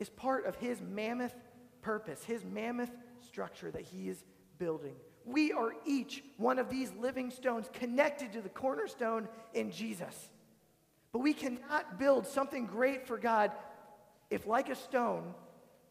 is 0.00 0.08
part 0.08 0.46
of 0.46 0.56
his 0.56 0.80
mammoth 0.80 1.34
purpose, 1.82 2.24
his 2.24 2.44
mammoth 2.44 2.90
structure 3.20 3.70
that 3.70 3.82
he 3.82 4.08
is 4.08 4.24
building. 4.58 4.96
We 5.24 5.52
are 5.52 5.72
each 5.86 6.22
one 6.36 6.58
of 6.58 6.68
these 6.68 6.92
living 7.00 7.30
stones 7.30 7.68
connected 7.72 8.32
to 8.32 8.42
the 8.42 8.48
cornerstone 8.48 9.28
in 9.54 9.70
Jesus. 9.70 10.30
But 11.12 11.20
we 11.20 11.32
cannot 11.32 11.98
build 11.98 12.26
something 12.26 12.66
great 12.66 13.06
for 13.06 13.16
God 13.16 13.52
if, 14.30 14.46
like 14.46 14.68
a 14.68 14.74
stone, 14.74 15.32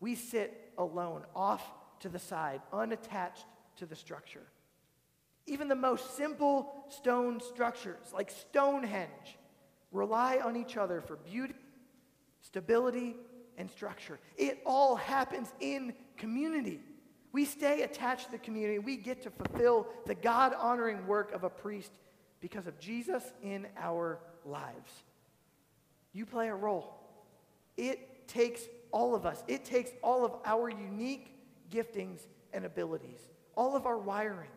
we 0.02 0.16
sit 0.16 0.74
alone, 0.78 1.24
off 1.34 1.64
to 2.02 2.10
the 2.10 2.20
side, 2.20 2.62
unattached 2.74 3.46
to 3.78 3.86
the 3.86 3.96
structure. 3.96 4.44
Even 5.46 5.70
the 5.70 5.76
most 5.76 6.18
simple 6.18 6.86
stone 6.90 7.40
structures, 7.40 8.12
like 8.14 8.30
Stonehenge, 8.30 9.38
rely 9.94 10.40
on 10.44 10.58
each 10.58 10.76
other 10.76 11.00
for 11.00 11.16
beauty, 11.16 11.56
stability, 12.42 13.16
and 13.58 13.70
structure. 13.70 14.20
It 14.36 14.62
all 14.66 14.96
happens 14.96 15.54
in 15.60 15.94
community. 16.18 16.82
We 17.32 17.46
stay 17.46 17.84
attached 17.84 18.26
to 18.26 18.32
the 18.32 18.38
community. 18.38 18.80
We 18.80 18.98
get 18.98 19.22
to 19.24 19.30
fulfill 19.30 19.88
the 20.06 20.16
God 20.16 20.54
honoring 20.60 21.08
work 21.08 21.32
of 21.34 21.44
a 21.44 21.50
priest 21.50 21.92
because 22.42 22.68
of 22.68 22.78
Jesus 22.80 23.24
in 23.42 23.68
our 23.78 24.20
lives. 24.46 24.92
You 26.12 26.26
play 26.26 26.50
a 26.50 26.56
role. 26.56 26.94
It 27.78 28.28
takes 28.28 28.62
all 28.92 29.16
of 29.16 29.26
us, 29.26 29.44
it 29.48 29.66
takes 29.66 29.90
all 30.04 30.24
of 30.24 30.34
our 30.46 30.70
unique 30.70 31.36
giftings 31.72 32.20
and 32.54 32.64
abilities, 32.64 33.20
all 33.56 33.76
of 33.76 33.88
our 33.88 33.98
wirings. 33.98 34.48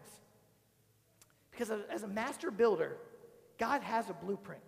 Because 1.50 1.70
as 1.90 2.02
a 2.02 2.08
master 2.08 2.50
builder, 2.50 2.98
God 3.58 3.80
has 3.80 4.10
a 4.10 4.12
blueprint. 4.12 4.60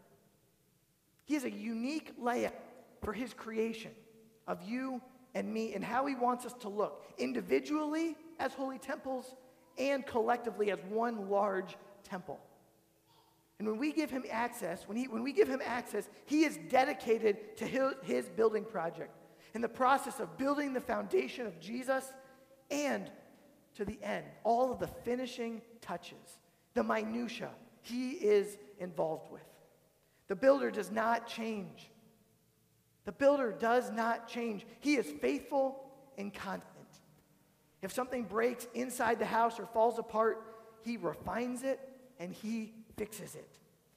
He 1.28 1.34
has 1.34 1.44
a 1.44 1.50
unique 1.50 2.14
layout 2.18 2.54
for 3.02 3.12
his 3.12 3.34
creation 3.34 3.90
of 4.46 4.62
you 4.66 5.02
and 5.34 5.52
me 5.52 5.74
and 5.74 5.84
how 5.84 6.06
he 6.06 6.14
wants 6.14 6.46
us 6.46 6.54
to 6.60 6.70
look 6.70 7.04
individually 7.18 8.16
as 8.38 8.54
holy 8.54 8.78
temples 8.78 9.34
and 9.76 10.06
collectively 10.06 10.70
as 10.70 10.78
one 10.88 11.28
large 11.28 11.76
temple. 12.02 12.40
And 13.58 13.68
when 13.68 13.76
we 13.76 13.92
give 13.92 14.10
him 14.10 14.24
access, 14.30 14.88
when, 14.88 14.96
he, 14.96 15.06
when 15.06 15.22
we 15.22 15.34
give 15.34 15.48
him 15.48 15.60
access, 15.62 16.08
he 16.24 16.44
is 16.44 16.58
dedicated 16.70 17.58
to 17.58 17.66
his, 17.66 17.92
his 18.02 18.28
building 18.30 18.64
project 18.64 19.14
in 19.54 19.60
the 19.60 19.68
process 19.68 20.20
of 20.20 20.38
building 20.38 20.72
the 20.72 20.80
foundation 20.80 21.46
of 21.46 21.60
Jesus 21.60 22.10
and 22.70 23.10
to 23.74 23.84
the 23.84 23.98
end, 24.02 24.24
all 24.44 24.72
of 24.72 24.78
the 24.78 24.86
finishing 24.86 25.60
touches 25.82 26.38
the 26.72 26.82
minutia 26.82 27.50
he 27.82 28.12
is 28.12 28.56
involved 28.78 29.30
with. 29.30 29.42
The 30.28 30.36
builder 30.36 30.70
does 30.70 30.90
not 30.90 31.26
change. 31.26 31.90
The 33.04 33.12
builder 33.12 33.52
does 33.52 33.90
not 33.90 34.28
change. 34.28 34.66
He 34.80 34.96
is 34.96 35.06
faithful 35.20 35.80
and 36.16 36.32
constant. 36.32 36.74
If 37.80 37.92
something 37.92 38.24
breaks 38.24 38.66
inside 38.74 39.18
the 39.18 39.26
house 39.26 39.58
or 39.58 39.66
falls 39.66 39.98
apart, 39.98 40.42
he 40.82 40.96
refines 40.96 41.62
it 41.62 41.80
and 42.18 42.32
he 42.32 42.72
fixes 42.96 43.34
it. 43.34 43.48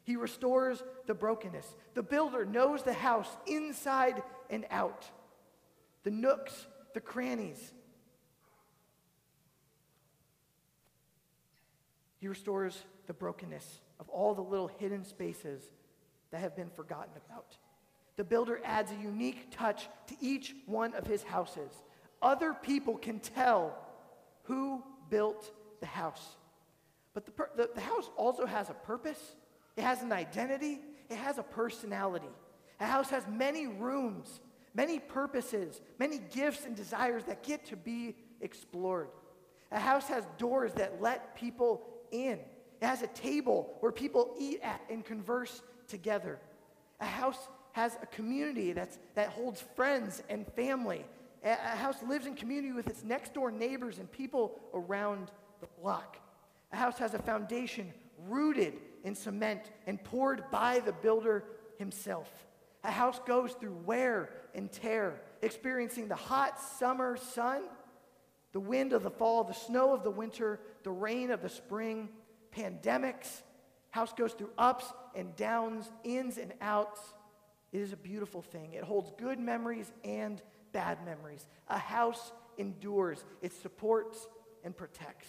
He 0.03 0.15
restores 0.15 0.83
the 1.07 1.13
brokenness. 1.13 1.75
The 1.93 2.03
builder 2.03 2.45
knows 2.45 2.83
the 2.83 2.93
house 2.93 3.29
inside 3.45 4.23
and 4.49 4.65
out, 4.71 5.05
the 6.03 6.11
nooks, 6.11 6.67
the 6.93 7.01
crannies, 7.01 7.73
He 12.21 12.27
restores 12.27 12.83
the 13.07 13.13
brokenness 13.13 13.81
of 13.99 14.07
all 14.07 14.35
the 14.35 14.43
little 14.43 14.67
hidden 14.67 15.03
spaces 15.03 15.63
that 16.31 16.41
have 16.41 16.55
been 16.55 16.69
forgotten 16.69 17.13
about. 17.27 17.57
The 18.17 18.23
builder 18.23 18.59
adds 18.63 18.91
a 18.91 18.95
unique 18.95 19.47
touch 19.51 19.87
to 20.07 20.15
each 20.19 20.55
one 20.65 20.93
of 20.93 21.07
his 21.07 21.23
houses. 21.23 21.71
Other 22.21 22.53
people 22.53 22.97
can 22.97 23.19
tell 23.19 23.77
who 24.43 24.83
built 25.09 25.51
the 25.79 25.85
house. 25.85 26.35
But 27.13 27.25
the, 27.25 27.31
the, 27.55 27.69
the, 27.75 27.81
house 27.81 28.09
also 28.15 28.45
has 28.45 28.69
a 28.69 28.73
purpose, 28.73 29.35
it 29.75 29.83
has 29.83 30.01
an 30.01 30.11
identity, 30.11 30.79
it 31.09 31.17
has 31.17 31.37
a 31.37 31.43
personality. 31.43 32.29
A 32.79 32.85
house 32.85 33.09
has 33.09 33.27
many 33.27 33.67
rooms, 33.67 34.39
many 34.73 34.99
purposes, 34.99 35.81
many 35.99 36.19
gifts 36.33 36.65
and 36.65 36.75
desires 36.75 37.23
that 37.25 37.43
get 37.43 37.65
to 37.67 37.75
be 37.75 38.15
explored. 38.39 39.09
A 39.71 39.79
house 39.79 40.07
has 40.07 40.25
doors 40.37 40.73
that 40.73 41.01
let 41.01 41.35
people 41.35 41.81
in. 42.11 42.39
It 42.81 42.87
has 42.87 43.01
a 43.01 43.07
table 43.07 43.75
where 43.81 43.91
people 43.91 44.33
eat 44.39 44.59
at 44.63 44.81
and 44.89 45.05
converse 45.05 45.61
together. 45.91 46.39
A 46.99 47.05
house 47.05 47.47
has 47.73 47.97
a 48.01 48.05
community 48.07 48.73
that's, 48.73 48.97
that 49.15 49.29
holds 49.29 49.63
friends 49.75 50.23
and 50.29 50.47
family. 50.53 51.05
A, 51.43 51.51
a 51.51 51.75
house 51.75 52.01
lives 52.07 52.25
in 52.25 52.35
community 52.35 52.73
with 52.73 52.87
its 52.87 53.03
next 53.03 53.33
door 53.33 53.51
neighbors 53.51 53.99
and 53.99 54.11
people 54.11 54.59
around 54.73 55.31
the 55.59 55.67
block. 55.79 56.17
A 56.71 56.77
house 56.77 56.97
has 56.97 57.13
a 57.13 57.19
foundation 57.19 57.93
rooted 58.27 58.73
in 59.03 59.15
cement 59.15 59.71
and 59.87 60.03
poured 60.03 60.43
by 60.51 60.79
the 60.79 60.93
builder 60.93 61.43
himself. 61.77 62.31
A 62.83 62.91
house 62.91 63.19
goes 63.27 63.53
through 63.53 63.75
wear 63.85 64.29
and 64.55 64.71
tear, 64.71 65.21
experiencing 65.41 66.07
the 66.07 66.15
hot 66.15 66.59
summer 66.59 67.17
sun, 67.17 67.63
the 68.53 68.59
wind 68.59 68.93
of 68.93 69.03
the 69.03 69.11
fall, 69.11 69.43
the 69.43 69.53
snow 69.53 69.93
of 69.93 70.03
the 70.03 70.11
winter, 70.11 70.59
the 70.83 70.91
rain 70.91 71.31
of 71.31 71.41
the 71.41 71.49
spring, 71.49 72.09
pandemics. 72.55 73.43
House 73.91 74.13
goes 74.13 74.33
through 74.33 74.49
ups 74.57 74.85
and 75.15 75.35
downs, 75.35 75.91
ins 76.03 76.37
and 76.37 76.53
outs. 76.61 76.99
It 77.71 77.81
is 77.81 77.93
a 77.93 77.97
beautiful 77.97 78.41
thing. 78.41 78.73
It 78.73 78.83
holds 78.83 79.11
good 79.17 79.39
memories 79.39 79.91
and 80.03 80.41
bad 80.71 81.05
memories. 81.05 81.45
A 81.67 81.77
house 81.77 82.31
endures, 82.57 83.23
it 83.41 83.53
supports 83.53 84.27
and 84.63 84.75
protects. 84.75 85.27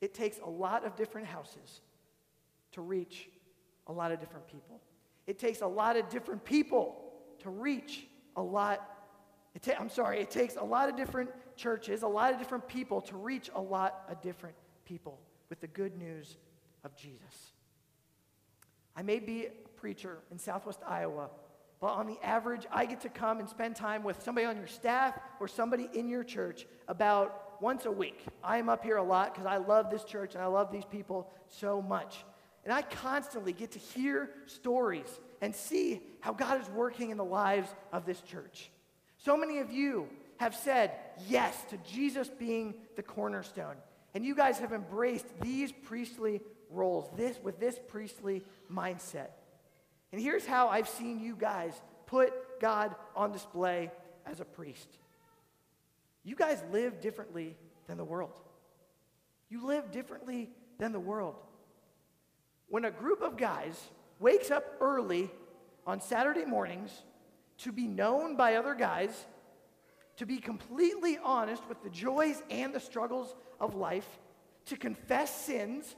It 0.00 0.14
takes 0.14 0.38
a 0.38 0.48
lot 0.48 0.84
of 0.84 0.96
different 0.96 1.26
houses 1.26 1.80
to 2.72 2.80
reach 2.80 3.28
a 3.86 3.92
lot 3.92 4.12
of 4.12 4.20
different 4.20 4.46
people. 4.46 4.80
It 5.26 5.38
takes 5.38 5.60
a 5.60 5.66
lot 5.66 5.96
of 5.96 6.08
different 6.08 6.44
people 6.44 6.96
to 7.40 7.50
reach 7.50 8.06
a 8.36 8.42
lot. 8.42 8.88
Ta- 9.60 9.76
I'm 9.78 9.88
sorry, 9.88 10.20
it 10.20 10.30
takes 10.30 10.56
a 10.56 10.64
lot 10.64 10.88
of 10.88 10.96
different 10.96 11.30
churches, 11.56 12.02
a 12.02 12.08
lot 12.08 12.32
of 12.32 12.38
different 12.38 12.66
people 12.66 13.00
to 13.02 13.16
reach 13.16 13.50
a 13.54 13.60
lot 13.60 14.04
of 14.08 14.20
different 14.22 14.56
people 14.84 15.18
with 15.48 15.60
the 15.60 15.66
good 15.68 15.96
news 15.96 16.36
of 16.84 16.94
Jesus. 16.96 17.52
I 18.94 19.02
may 19.02 19.18
be 19.18 19.46
a 19.46 19.68
preacher 19.76 20.18
in 20.30 20.38
southwest 20.38 20.80
Iowa, 20.86 21.30
but 21.80 21.88
on 21.88 22.06
the 22.06 22.18
average, 22.22 22.66
I 22.70 22.86
get 22.86 23.00
to 23.00 23.08
come 23.08 23.40
and 23.40 23.48
spend 23.48 23.74
time 23.74 24.04
with 24.04 24.22
somebody 24.22 24.46
on 24.46 24.56
your 24.56 24.66
staff 24.66 25.18
or 25.40 25.48
somebody 25.48 25.88
in 25.94 26.08
your 26.08 26.22
church 26.22 26.66
about 26.88 27.60
once 27.60 27.86
a 27.86 27.90
week. 27.90 28.24
I 28.42 28.58
am 28.58 28.68
up 28.68 28.84
here 28.84 28.96
a 28.96 29.02
lot 29.02 29.34
because 29.34 29.46
I 29.46 29.56
love 29.56 29.90
this 29.90 30.04
church 30.04 30.34
and 30.34 30.42
I 30.42 30.46
love 30.46 30.70
these 30.70 30.84
people 30.84 31.30
so 31.48 31.82
much. 31.82 32.24
And 32.64 32.72
I 32.72 32.82
constantly 32.82 33.52
get 33.52 33.72
to 33.72 33.78
hear 33.78 34.30
stories 34.46 35.20
and 35.40 35.54
see 35.54 36.00
how 36.20 36.32
God 36.32 36.60
is 36.60 36.68
working 36.70 37.10
in 37.10 37.16
the 37.16 37.24
lives 37.24 37.74
of 37.92 38.06
this 38.06 38.20
church. 38.20 38.70
So 39.18 39.36
many 39.36 39.58
of 39.58 39.72
you 39.72 40.08
have 40.36 40.54
said 40.54 40.92
yes 41.28 41.64
to 41.70 41.76
Jesus 41.78 42.28
being 42.28 42.74
the 42.96 43.02
cornerstone. 43.02 43.76
And 44.14 44.24
you 44.24 44.34
guys 44.34 44.58
have 44.58 44.72
embraced 44.72 45.26
these 45.40 45.72
priestly 45.72 46.40
roles 46.72 47.10
this 47.16 47.38
with 47.42 47.58
this 47.60 47.78
priestly 47.88 48.42
mindset. 48.70 49.28
And 50.12 50.20
here's 50.20 50.44
how 50.44 50.68
I've 50.68 50.88
seen 50.88 51.20
you 51.20 51.36
guys 51.36 51.72
put 52.06 52.60
God 52.60 52.94
on 53.16 53.32
display 53.32 53.90
as 54.26 54.40
a 54.40 54.44
priest. 54.44 54.88
You 56.24 56.36
guys 56.36 56.62
live 56.70 57.00
differently 57.00 57.56
than 57.86 57.96
the 57.96 58.04
world. 58.04 58.38
You 59.48 59.66
live 59.66 59.90
differently 59.90 60.50
than 60.78 60.92
the 60.92 61.00
world. 61.00 61.36
When 62.68 62.84
a 62.84 62.90
group 62.90 63.22
of 63.22 63.36
guys 63.36 63.78
wakes 64.18 64.50
up 64.50 64.64
early 64.80 65.30
on 65.86 66.00
Saturday 66.00 66.44
mornings 66.44 66.90
to 67.58 67.72
be 67.72 67.86
known 67.86 68.36
by 68.36 68.56
other 68.56 68.74
guys, 68.74 69.26
to 70.16 70.26
be 70.26 70.38
completely 70.38 71.18
honest 71.22 71.62
with 71.68 71.82
the 71.82 71.90
joys 71.90 72.42
and 72.50 72.74
the 72.74 72.80
struggles 72.80 73.34
of 73.60 73.74
life, 73.74 74.06
to 74.66 74.76
confess 74.76 75.44
sins, 75.44 75.96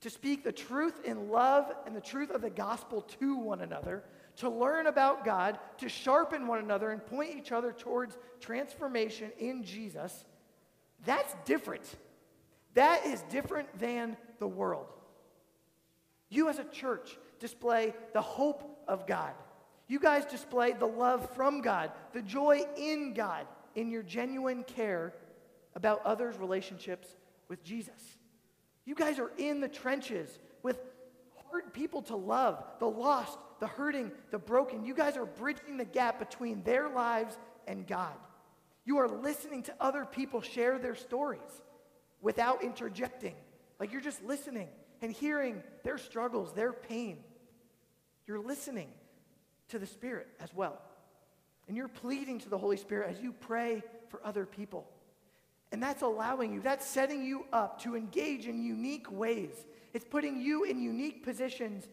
to 0.00 0.10
speak 0.10 0.44
the 0.44 0.52
truth 0.52 1.04
in 1.04 1.30
love 1.30 1.72
and 1.86 1.94
the 1.94 2.00
truth 2.00 2.30
of 2.30 2.40
the 2.40 2.50
gospel 2.50 3.02
to 3.20 3.36
one 3.36 3.60
another, 3.60 4.02
to 4.36 4.48
learn 4.48 4.86
about 4.86 5.24
God, 5.24 5.58
to 5.78 5.88
sharpen 5.88 6.46
one 6.46 6.58
another 6.58 6.90
and 6.90 7.04
point 7.04 7.36
each 7.36 7.52
other 7.52 7.72
towards 7.72 8.16
transformation 8.40 9.30
in 9.38 9.62
Jesus, 9.64 10.24
that's 11.04 11.34
different. 11.44 11.84
That 12.74 13.04
is 13.06 13.22
different 13.28 13.78
than 13.78 14.16
the 14.38 14.46
world. 14.46 14.86
You, 16.28 16.48
as 16.48 16.58
a 16.58 16.64
church, 16.64 17.18
display 17.38 17.94
the 18.12 18.22
hope 18.22 18.82
of 18.86 19.06
God. 19.06 19.32
You 19.88 19.98
guys 19.98 20.24
display 20.24 20.72
the 20.72 20.86
love 20.86 21.28
from 21.34 21.60
God, 21.60 21.90
the 22.12 22.22
joy 22.22 22.64
in 22.78 23.12
God, 23.12 23.46
in 23.74 23.90
your 23.90 24.04
genuine 24.04 24.62
care 24.62 25.14
about 25.74 26.00
others' 26.04 26.38
relationships 26.38 27.08
with 27.48 27.64
Jesus. 27.64 28.16
You 28.90 28.96
guys 28.96 29.20
are 29.20 29.30
in 29.38 29.60
the 29.60 29.68
trenches 29.68 30.28
with 30.64 30.80
hard 31.48 31.72
people 31.72 32.02
to 32.02 32.16
love, 32.16 32.60
the 32.80 32.90
lost, 32.90 33.38
the 33.60 33.68
hurting, 33.68 34.10
the 34.32 34.38
broken. 34.40 34.84
You 34.84 34.94
guys 34.94 35.16
are 35.16 35.26
bridging 35.26 35.76
the 35.76 35.84
gap 35.84 36.18
between 36.18 36.64
their 36.64 36.88
lives 36.88 37.38
and 37.68 37.86
God. 37.86 38.16
You 38.84 38.98
are 38.98 39.06
listening 39.06 39.62
to 39.62 39.74
other 39.78 40.04
people 40.04 40.40
share 40.40 40.76
their 40.76 40.96
stories 40.96 41.62
without 42.20 42.64
interjecting. 42.64 43.36
Like 43.78 43.92
you're 43.92 44.00
just 44.00 44.24
listening 44.24 44.66
and 45.00 45.12
hearing 45.12 45.62
their 45.84 45.96
struggles, 45.96 46.52
their 46.52 46.72
pain. 46.72 47.18
You're 48.26 48.40
listening 48.40 48.88
to 49.68 49.78
the 49.78 49.86
Spirit 49.86 50.26
as 50.40 50.52
well. 50.52 50.82
And 51.68 51.76
you're 51.76 51.86
pleading 51.86 52.40
to 52.40 52.48
the 52.48 52.58
Holy 52.58 52.76
Spirit 52.76 53.08
as 53.08 53.22
you 53.22 53.34
pray 53.34 53.84
for 54.08 54.20
other 54.24 54.46
people. 54.46 54.88
And 55.72 55.82
that's 55.82 56.02
allowing 56.02 56.52
you, 56.52 56.60
that's 56.60 56.86
setting 56.86 57.24
you 57.24 57.46
up 57.52 57.80
to 57.82 57.96
engage 57.96 58.46
in 58.46 58.62
unique 58.62 59.10
ways. 59.10 59.54
It's 59.92 60.04
putting 60.04 60.40
you 60.40 60.64
in 60.64 60.80
unique 60.80 61.24
positions 61.24 61.86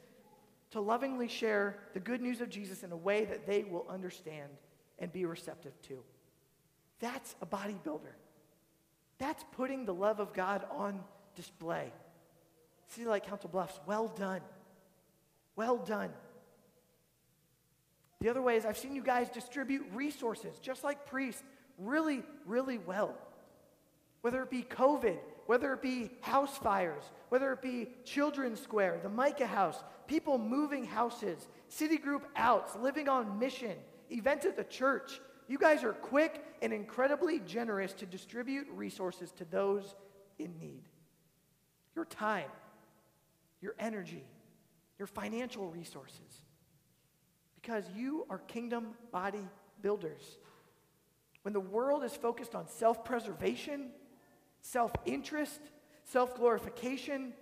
to 0.72 0.82
lovingly 0.82 1.28
share 1.28 1.78
the 1.94 2.00
good 2.00 2.22
news 2.22 2.42
of 2.42 2.50
Jesus 2.50 2.84
in 2.84 2.92
a 2.92 2.98
way 2.98 3.26
that 3.26 3.46
they 3.46 3.63
will 3.63 3.86
understand 3.90 4.50
and 5.00 5.12
be 5.12 5.26
receptive 5.26 5.80
to. 5.84 6.04
That's 7.00 7.36
a 7.42 7.46
bodybuilder. 7.46 8.16
That's 9.20 9.44
putting 9.52 9.86
the 9.86 9.94
love 9.94 10.20
of 10.20 10.34
God 10.34 10.66
on 10.72 11.00
display. 11.36 11.92
City 12.88 13.08
Light 13.08 13.26
Council 13.26 13.50
Bluffs, 13.50 13.80
well 13.86 14.08
done. 14.08 14.42
Well 15.56 15.78
done. 15.78 16.12
The 18.20 18.30
other 18.30 18.42
way 18.42 18.56
is 18.56 18.66
I've 18.66 18.78
seen 18.78 18.96
you 18.96 19.04
guys 19.04 19.30
distribute 19.30 19.86
resources, 19.94 20.58
just 20.60 20.84
like 20.84 21.06
priests, 21.06 21.44
really, 21.78 22.24
really 22.46 22.80
well. 22.80 23.16
Whether 24.21 24.43
it 24.43 24.49
be 24.49 24.63
COVID, 24.63 25.17
whether 25.45 25.73
it 25.73 25.82
be 25.82 26.12
house 26.21 26.58
fires, 26.58 27.03
whether 27.30 27.53
it 27.53 27.62
be 27.62 27.88
Children's 28.03 28.60
Square, 28.60 28.99
the 29.03 29.10
Micah 29.10 29.47
House, 29.47 29.84
people 30.08 30.38
moving 30.38 30.86
houses, 30.86 31.47
city 31.69 31.97
group 31.97 32.27
outs, 32.36 32.75
living 32.75 33.08
on 33.08 33.39
mission, 33.39 33.75
events 34.12 34.45
at 34.45 34.56
the 34.56 34.63
church. 34.63 35.21
You 35.47 35.58
guys 35.58 35.84
are 35.84 35.93
quick 35.93 36.43
and 36.62 36.73
incredibly 36.73 37.39
generous 37.39 37.93
to 37.93 38.06
distribute 38.06 38.67
resources 38.73 39.32
to 39.34 39.45
those 39.45 39.95
in 40.39 40.60
need. 40.60 40.84
Your 41.95 42.06
time, 42.06 42.49
your 43.62 43.73
energy, 43.80 44.23
your 44.99 45.08
financial 45.08 45.69
resources. 45.69 46.43
Because 47.56 47.86
you 47.95 48.25
are 48.30 48.39
kingdom 48.39 48.89
body 49.12 49.47
builders. 49.82 50.38
When 51.43 51.53
the 51.53 51.60
world 51.60 52.03
is 52.03 52.13
focused 52.13 52.56
on 52.56 52.67
self 52.67 53.06
preservation, 53.06 53.91
self 54.71 54.91
interest, 55.06 55.60
self 56.03 56.36
glorification, 56.36 57.34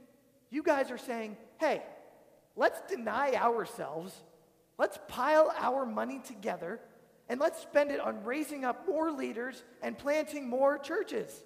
you 0.49 0.63
guys 0.63 0.91
are 0.91 0.97
saying, 0.97 1.37
hey, 1.59 1.81
let's 2.55 2.81
deny 2.89 3.33
ourselves, 3.33 4.13
let's 4.77 4.99
pile 5.07 5.51
our 5.57 5.85
money 5.85 6.21
together, 6.25 6.79
and 7.27 7.39
let's 7.39 7.61
spend 7.61 7.91
it 7.91 7.99
on 7.99 8.23
raising 8.23 8.63
up 8.63 8.87
more 8.87 9.11
leaders 9.11 9.63
and 9.81 9.97
planting 9.97 10.47
more 10.47 10.77
churches. 10.77 11.43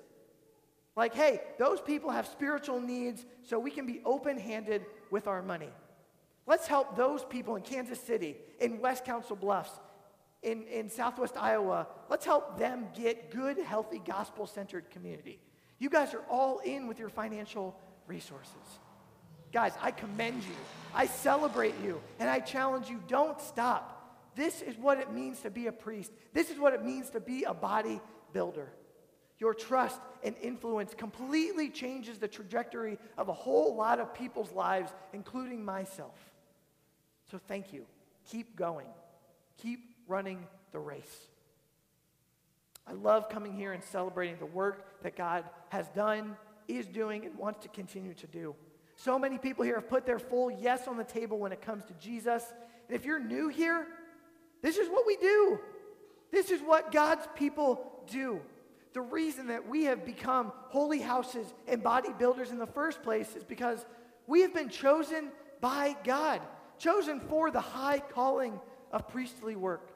Like, 0.96 1.16
hey, 1.16 1.40
those 1.58 1.80
people 1.80 2.10
have 2.10 2.28
spiritual 2.28 2.82
needs, 2.82 3.26
so 3.44 3.58
we 3.58 3.72
can 3.72 3.86
be 3.86 4.02
open 4.04 4.38
handed 4.38 4.86
with 5.12 5.28
our 5.28 5.42
money. 5.42 5.70
Let's 6.46 6.68
help 6.68 6.98
those 6.98 7.24
people 7.24 7.56
in 7.56 7.62
Kansas 7.62 8.02
City, 8.02 8.36
in 8.60 8.82
West 8.82 9.06
Council 9.06 9.36
Bluffs, 9.36 9.72
in, 10.42 10.64
in 10.64 10.90
Southwest 10.90 11.38
Iowa. 11.38 11.88
Let's 12.10 12.26
help 12.26 12.58
them 12.58 12.88
get 12.96 13.32
good, 13.32 13.58
healthy, 13.60 14.02
gospel 14.06 14.46
centered 14.46 14.90
community. 14.90 15.40
You 15.80 15.90
guys 15.90 16.14
are 16.14 16.24
all 16.30 16.60
in 16.60 16.88
with 16.88 17.00
your 17.00 17.10
financial 17.10 17.76
resources. 18.06 18.54
Guys, 19.52 19.74
I 19.82 19.92
commend 19.92 20.44
you. 20.44 20.56
I 20.94 21.08
celebrate 21.08 21.76
you. 21.84 22.02
And 22.20 22.30
I 22.30 22.40
challenge 22.40 22.90
you 22.90 23.02
don't 23.08 23.40
stop. 23.42 23.96
This 24.36 24.62
is 24.62 24.78
what 24.78 25.00
it 25.00 25.12
means 25.12 25.42
to 25.42 25.50
be 25.50 25.68
a 25.68 25.72
priest. 25.72 26.12
This 26.34 26.52
is 26.52 26.60
what 26.60 26.74
it 26.74 26.86
means 26.86 27.10
to 27.12 27.20
be 27.20 27.44
a 27.44 27.54
body 27.54 28.00
builder. 28.32 28.70
Your 29.40 29.54
trust 29.54 30.00
and 30.22 30.36
influence 30.42 30.94
completely 30.94 31.70
changes 31.70 32.18
the 32.18 32.28
trajectory 32.28 32.98
of 33.18 33.30
a 33.30 33.34
whole 33.34 33.76
lot 33.76 34.00
of 34.00 34.14
people's 34.14 34.52
lives, 34.52 34.92
including 35.14 35.64
myself. 35.64 36.18
So 37.32 37.40
thank 37.48 37.72
you. 37.72 37.86
Keep 38.30 38.58
going. 38.58 38.88
Keep 39.58 39.80
running 40.08 40.46
the 40.72 40.80
race. 40.80 41.29
I 42.90 42.94
love 42.94 43.30
coming 43.30 43.54
here 43.54 43.74
and 43.74 43.84
celebrating 43.84 44.38
the 44.40 44.48
work 44.48 45.04
that 45.04 45.16
God 45.16 45.44
has 45.70 45.88
done, 45.90 46.36
is 46.68 46.88
doing, 46.88 47.26
and 47.26 47.38
wants 47.38 47.60
to 47.62 47.68
continue 47.68 48.16
to 48.16 48.28
do. 48.28 48.56
So 48.96 49.20
many 49.20 49.38
people 49.38 49.64
here 49.64 49.76
have 49.76 49.90
put 49.90 50.06
their 50.06 50.18
full 50.18 50.50
yes 50.50 50.88
on 50.88 50.98
the 50.98 51.04
table 51.04 51.38
when 51.38 51.52
it 51.52 51.62
comes 51.62 51.86
to 51.86 51.94
Jesus. 51.94 52.44
And 52.88 52.96
if 52.96 53.06
you're 53.06 53.20
new 53.20 53.48
here, 53.48 53.86
this 54.62 54.78
is 54.78 54.90
what 54.90 55.06
we 55.06 55.18
do. 55.18 55.60
This 56.32 56.50
is 56.50 56.62
what 56.62 56.92
God's 56.92 57.28
people 57.36 58.04
do. 58.08 58.42
The 58.94 59.02
reason 59.02 59.48
that 59.48 59.68
we 59.68 59.84
have 59.84 60.04
become 60.04 60.52
holy 60.70 61.00
houses 61.00 61.46
and 61.68 61.84
bodybuilders 61.84 62.50
in 62.50 62.58
the 62.58 62.68
first 62.68 63.04
place 63.04 63.36
is 63.36 63.44
because 63.44 63.86
we 64.26 64.42
have 64.42 64.54
been 64.54 64.70
chosen 64.70 65.30
by 65.62 65.96
God, 66.04 66.42
chosen 66.80 67.20
for 67.20 67.52
the 67.52 67.62
high 67.62 68.00
calling 68.00 68.60
of 68.92 69.08
priestly 69.08 69.56
work, 69.56 69.92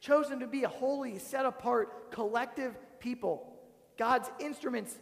chosen 0.00 0.40
to 0.40 0.46
be 0.46 0.64
a 0.64 0.68
holy, 0.68 1.18
set 1.18 1.46
apart, 1.46 2.12
collective 2.12 2.76
people, 3.00 3.52
God's 3.96 4.30
instruments 4.38 4.96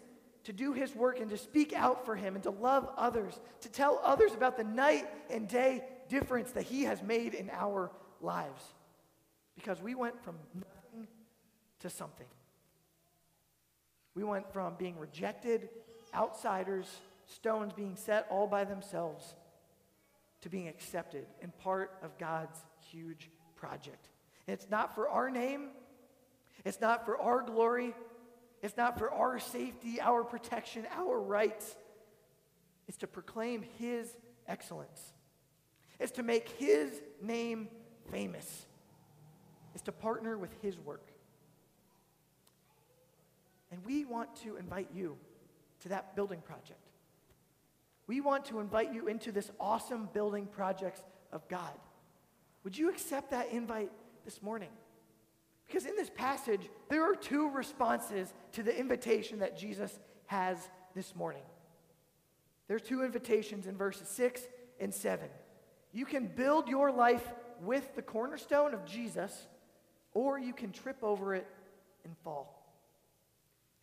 to 0.45 0.53
do 0.53 0.73
his 0.73 0.95
work 0.95 1.21
and 1.21 1.29
to 1.31 1.37
speak 1.37 1.73
out 1.73 2.07
for 2.07 2.15
him 2.15 2.35
and 2.35 2.43
to 2.45 2.51
love 2.51 2.89
others, 2.97 3.41
to 3.61 3.69
tell 3.69 4.01
others 4.05 4.33
about 4.33 4.57
the 4.57 4.65
night 4.65 5.07
and 5.29 5.49
day 5.49 5.83
difference 6.09 6.53
that 6.53 6.63
he 6.63 6.85
has 6.85 7.03
made 7.03 7.35
in 7.35 7.51
our 7.51 7.91
lives. 8.21 8.63
Because 9.57 9.83
we 9.83 9.95
went 9.95 10.23
from 10.23 10.37
nothing 10.55 11.09
to 11.81 11.91
something. 11.91 12.27
We 14.15 14.23
went 14.25 14.53
from 14.53 14.77
being 14.79 14.99
rejected, 14.99 15.69
outsiders, 16.15 16.87
stones 17.27 17.73
being 17.73 17.97
set 17.97 18.27
all 18.31 18.47
by 18.47 18.65
themselves, 18.65 19.35
to 20.43 20.49
being 20.49 20.69
accepted 20.69 21.27
and 21.43 21.57
part 21.59 21.99
of 22.03 22.17
God's 22.19 22.59
huge 22.91 23.31
project. 23.57 24.09
It's 24.47 24.69
not 24.71 24.95
for 24.95 25.09
our 25.09 25.31
name, 25.31 25.69
it's 26.65 26.81
not 26.81 27.05
for 27.05 27.19
our 27.21 27.43
glory, 27.43 27.95
it's 28.63 28.77
not 28.77 28.99
for 28.99 29.11
our 29.13 29.39
safety, 29.39 30.01
our 30.01 30.25
protection, 30.25 30.87
our 30.97 31.21
rights. 31.21 31.77
It's 32.89 32.99
to 32.99 33.07
proclaim 33.07 33.65
His 33.79 34.17
excellence. 34.47 35.13
It's 35.99 36.13
to 36.13 36.23
make 36.23 36.49
His 36.51 36.91
name 37.21 37.69
famous. 38.11 38.67
It's 39.75 39.83
to 39.85 39.93
partner 39.93 40.39
with 40.39 40.51
His 40.63 40.79
work. 40.79 41.09
And 43.71 43.85
we 43.85 44.05
want 44.05 44.35
to 44.43 44.57
invite 44.57 44.89
you 44.95 45.17
to 45.81 45.89
that 45.91 46.15
building 46.15 46.41
project. 46.41 46.81
We 48.07 48.21
want 48.21 48.45
to 48.47 48.61
invite 48.61 48.95
you 48.95 49.09
into 49.09 49.33
this 49.33 49.51
awesome 49.59 50.09
building 50.13 50.47
project 50.47 51.03
of 51.33 51.47
God. 51.49 51.73
Would 52.63 52.79
you 52.79 52.89
accept 52.89 53.33
that 53.33 53.51
invite 53.51 53.91
this 54.27 54.43
morning? 54.43 54.69
Because 55.67 55.87
in 55.87 55.97
this 55.97 56.11
passage, 56.11 56.69
there 56.91 57.11
are 57.11 57.15
two 57.15 57.49
responses 57.49 58.35
to 58.53 58.63
the 58.63 58.79
invitation 58.79 59.39
that 59.39 59.57
Jesus 59.57 59.99
has 60.27 60.59
this 60.95 61.17
morning. 61.17 61.43
There's 62.69 62.83
two 62.83 63.03
invitations 63.03 63.67
in 63.67 63.77
verses 63.77 64.09
6 64.09 64.43
and 64.81 64.93
7. 64.93 65.29
You 65.93 66.05
can 66.05 66.27
build 66.27 66.69
your 66.69 66.93
life 66.93 67.27
with 67.63 67.95
the 67.95 68.03
cornerstone 68.03 68.75
of 68.75 68.85
Jesus, 68.85 69.47
or 70.13 70.39
you 70.39 70.53
can 70.53 70.73
trip 70.73 70.99
over 71.03 71.35
it 71.35 71.47
and 72.05 72.15
fall. 72.19 72.53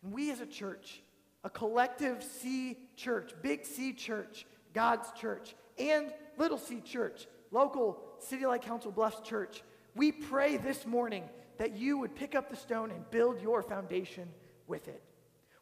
And 0.02 0.12
we 0.12 0.30
as 0.30 0.40
a 0.40 0.46
church, 0.46 1.02
a 1.42 1.50
collective 1.50 2.22
C 2.22 2.78
church, 2.96 3.32
big 3.42 3.64
C 3.64 3.92
church, 3.92 4.46
God's 4.74 5.10
church, 5.12 5.54
and 5.78 6.12
little 6.36 6.58
C 6.58 6.80
church, 6.80 7.26
local 7.50 7.98
City 8.18 8.46
Light 8.46 8.62
Council 8.62 8.90
Bluffs 8.90 9.26
church, 9.26 9.62
we 9.94 10.12
pray 10.12 10.56
this 10.56 10.86
morning 10.86 11.24
that 11.58 11.76
you 11.76 11.98
would 11.98 12.14
pick 12.14 12.34
up 12.34 12.50
the 12.50 12.56
stone 12.56 12.90
and 12.90 13.08
build 13.10 13.40
your 13.40 13.62
foundation 13.62 14.28
with 14.66 14.88
it. 14.88 15.02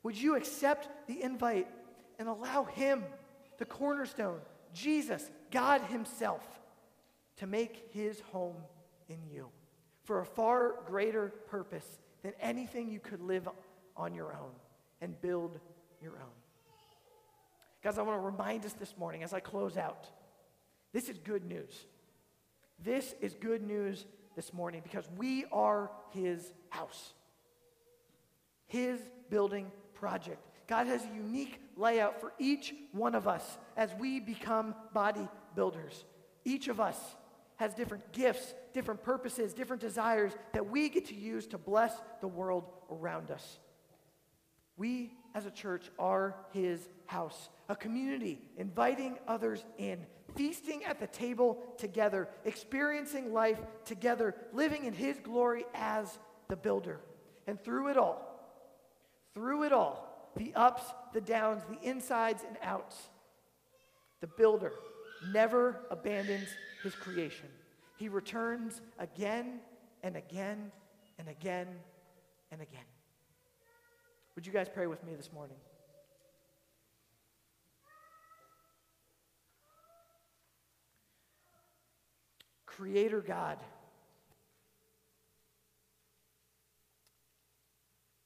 Would 0.03 0.16
you 0.16 0.37
accept 0.37 0.88
the 1.07 1.23
invite 1.23 1.68
and 2.18 2.29
allow 2.29 2.64
Him, 2.64 3.05
the 3.59 3.64
cornerstone, 3.64 4.40
Jesus, 4.73 5.31
God 5.51 5.83
Himself, 5.83 6.42
to 7.37 7.47
make 7.47 7.90
His 7.92 8.21
home 8.33 8.57
in 9.09 9.18
you 9.31 9.49
for 10.05 10.21
a 10.21 10.27
far 10.27 10.77
greater 10.87 11.29
purpose 11.49 11.87
than 12.23 12.33
anything 12.40 12.88
you 12.88 13.01
could 13.01 13.21
live 13.21 13.49
on 13.97 14.14
your 14.14 14.33
own 14.33 14.53
and 15.01 15.21
build 15.21 15.59
your 16.01 16.12
own? 16.12 16.42
Guys, 17.83 17.99
I 17.99 18.03
want 18.03 18.18
to 18.18 18.25
remind 18.25 18.64
us 18.64 18.73
this 18.73 18.97
morning 18.97 19.23
as 19.23 19.33
I 19.33 19.40
close 19.40 19.77
out 19.77 20.09
this 20.92 21.09
is 21.09 21.18
good 21.18 21.45
news. 21.45 21.87
This 22.85 23.14
is 23.21 23.35
good 23.35 23.62
news 23.62 24.05
this 24.35 24.53
morning 24.53 24.81
because 24.83 25.09
we 25.16 25.45
are 25.53 25.90
his 26.11 26.53
house, 26.71 27.12
his 28.66 29.01
building 29.31 29.71
project. 29.95 30.38
God 30.66 30.87
has 30.87 31.05
a 31.05 31.14
unique 31.14 31.61
layout 31.77 32.21
for 32.21 32.33
each 32.38 32.75
one 32.92 33.14
of 33.14 33.29
us 33.29 33.59
as 33.77 33.90
we 33.99 34.21
become 34.21 34.75
body 34.92 35.29
builders. 35.55 36.05
Each 36.45 36.68
of 36.68 36.81
us 36.81 36.99
has 37.57 37.75
different 37.75 38.12
gifts, 38.12 38.55
different 38.73 39.03
purposes, 39.03 39.53
different 39.53 39.83
desires 39.83 40.33
that 40.53 40.68
we 40.68 40.88
get 40.88 41.07
to 41.07 41.14
use 41.14 41.47
to 41.49 41.59
bless 41.59 41.92
the 42.21 42.29
world 42.29 42.64
around 42.90 43.31
us. 43.31 43.59
We 44.77 45.12
as 45.35 45.47
a 45.47 45.51
church 45.51 45.90
are 45.99 46.37
his 46.53 46.88
house, 47.07 47.49
a 47.68 47.77
community 47.77 48.40
inviting 48.57 49.18
others 49.29 49.64
in, 49.79 50.07
feasting 50.35 50.85
at 50.85 51.01
the 51.01 51.07
table 51.07 51.59
together, 51.79 52.29
experiencing 52.45 53.33
life 53.33 53.59
together, 53.85 54.35
living 54.53 54.85
in 54.85 54.92
his 54.92 55.18
glory 55.21 55.64
as 55.75 56.18
the 56.49 56.57
builder. 56.57 57.01
And 57.47 57.62
through 57.62 57.88
it 57.88 57.97
all, 57.97 58.29
through 59.35 59.64
it 59.64 59.73
all, 59.73 60.31
the 60.37 60.53
ups, 60.55 60.83
the 61.12 61.21
downs, 61.21 61.62
the 61.68 61.88
insides 61.88 62.42
and 62.47 62.57
outs, 62.62 62.97
the 64.21 64.27
builder 64.27 64.73
never 65.33 65.81
abandons 65.90 66.49
his 66.83 66.95
creation. 66.95 67.47
He 67.97 68.09
returns 68.09 68.81
again 68.99 69.61
and 70.03 70.16
again 70.16 70.73
and 71.18 71.29
again 71.29 71.68
and 72.51 72.61
again. 72.61 72.81
Would 74.35 74.47
you 74.47 74.53
guys 74.53 74.68
pray 74.73 74.87
with 74.87 75.05
me 75.05 75.14
this 75.14 75.31
morning? 75.33 75.57
Creator 82.77 83.21
God, 83.21 83.59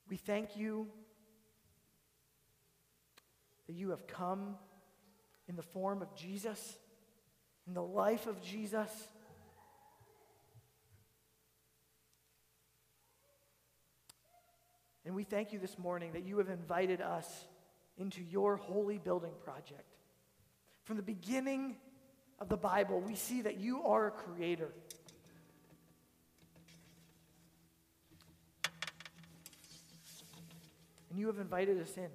we 0.08 0.16
thank 0.16 0.56
you 0.56 0.86
that 3.66 3.72
you 3.72 3.90
have 3.90 4.06
come 4.06 4.54
in 5.48 5.56
the 5.56 5.62
form 5.62 6.00
of 6.00 6.14
Jesus, 6.14 6.76
in 7.66 7.74
the 7.74 7.82
life 7.82 8.26
of 8.28 8.40
Jesus. 8.40 8.90
And 15.04 15.14
we 15.14 15.24
thank 15.24 15.52
you 15.52 15.58
this 15.58 15.78
morning 15.78 16.12
that 16.12 16.24
you 16.24 16.38
have 16.38 16.48
invited 16.48 17.00
us 17.00 17.46
into 17.98 18.22
your 18.22 18.56
holy 18.56 18.98
building 18.98 19.32
project. 19.44 19.96
From 20.84 20.96
the 20.96 21.02
beginning 21.02 21.76
of 22.38 22.48
the 22.48 22.56
Bible, 22.56 23.00
we 23.00 23.14
see 23.14 23.42
that 23.42 23.58
you 23.58 23.82
are 23.82 24.08
a 24.08 24.10
creator. 24.10 24.70
And 31.10 31.18
you 31.18 31.26
have 31.28 31.38
invited 31.38 31.80
us 31.80 31.96
in. 31.96 32.08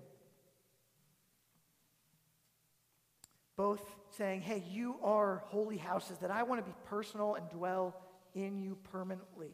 Both 3.55 3.83
saying, 4.17 4.41
hey, 4.41 4.63
you 4.69 4.95
are 5.03 5.43
holy 5.47 5.77
houses 5.77 6.17
that 6.19 6.31
I 6.31 6.43
want 6.43 6.63
to 6.63 6.69
be 6.69 6.75
personal 6.85 7.35
and 7.35 7.49
dwell 7.49 7.95
in 8.35 8.59
you 8.59 8.77
permanently. 8.91 9.51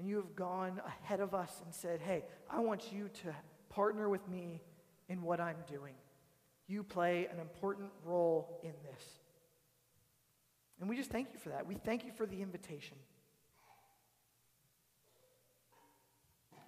and 0.00 0.08
you 0.08 0.16
have 0.16 0.34
gone 0.34 0.80
ahead 0.86 1.20
of 1.20 1.34
us 1.34 1.60
and 1.62 1.74
said, 1.74 2.00
Hey, 2.00 2.24
I 2.48 2.60
want 2.60 2.90
you 2.90 3.10
to 3.22 3.34
partner 3.70 4.08
with 4.08 4.28
me 4.28 4.60
in 5.08 5.22
what 5.22 5.40
I'm 5.40 5.56
doing. 5.66 5.94
You 6.66 6.82
play 6.82 7.26
an 7.32 7.40
important 7.40 7.90
role 8.04 8.60
in 8.62 8.72
this. 8.84 9.02
And 10.80 10.88
we 10.88 10.96
just 10.96 11.10
thank 11.10 11.28
you 11.32 11.38
for 11.38 11.48
that. 11.48 11.66
We 11.66 11.74
thank 11.74 12.04
you 12.04 12.12
for 12.12 12.26
the 12.26 12.42
invitation. 12.42 12.96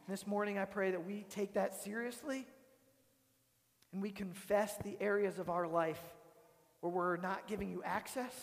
This 0.09 0.27
morning, 0.27 0.59
I 0.59 0.65
pray 0.65 0.91
that 0.91 1.07
we 1.07 1.25
take 1.29 1.55
that 1.55 1.75
seriously 1.83 2.47
and 3.93 4.03
we 4.03 4.11
confess 4.11 4.77
the 4.79 4.97
areas 5.01 5.39
of 5.39 5.49
our 5.49 5.67
life 5.67 6.03
where 6.81 6.93
we're 6.93 7.17
not 7.17 7.47
giving 7.47 7.71
you 7.71 7.83
access 7.85 8.35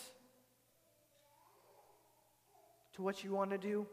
to 2.94 3.02
what 3.02 3.22
you 3.22 3.32
want 3.32 3.50
to 3.50 3.58
do 3.58 3.86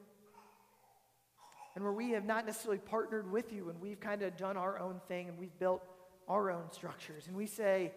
and 1.77 1.83
where 1.83 1.93
we 1.93 2.09
have 2.09 2.25
not 2.25 2.43
necessarily 2.43 2.79
partnered 2.79 3.31
with 3.31 3.53
you 3.53 3.69
and 3.69 3.79
we've 3.79 3.99
kind 3.99 4.23
of 4.23 4.35
done 4.35 4.57
our 4.57 4.79
own 4.79 4.99
thing 5.07 5.29
and 5.29 5.37
we've 5.37 5.55
built 5.59 5.83
our 6.27 6.49
own 6.49 6.71
structures. 6.71 7.27
And 7.27 7.37
we 7.37 7.45
say, 7.45 7.93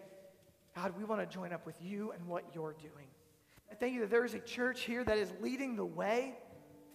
God, 0.75 0.93
we 0.95 1.03
want 1.03 1.19
to 1.19 1.25
join 1.25 1.51
up 1.51 1.65
with 1.65 1.73
you 1.81 2.11
and 2.11 2.27
what 2.27 2.43
you're 2.53 2.75
doing. 2.79 3.07
I 3.71 3.73
thank 3.73 3.95
you 3.95 4.01
that 4.01 4.11
there 4.11 4.23
is 4.23 4.35
a 4.35 4.39
church 4.39 4.81
here 4.81 5.03
that 5.03 5.17
is 5.17 5.33
leading 5.41 5.75
the 5.75 5.83
way 5.83 6.35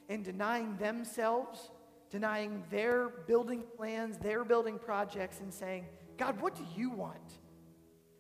in 0.09 0.23
denying 0.23 0.77
themselves, 0.77 1.73
denying 2.09 2.63
their 2.71 3.09
building 3.27 3.65
plans, 3.77 4.17
their 4.19 4.45
building 4.45 4.79
projects, 4.79 5.41
and 5.41 5.53
saying, 5.53 5.87
God, 6.17 6.41
what 6.41 6.55
do 6.55 6.65
you 6.77 6.91
want? 6.91 7.39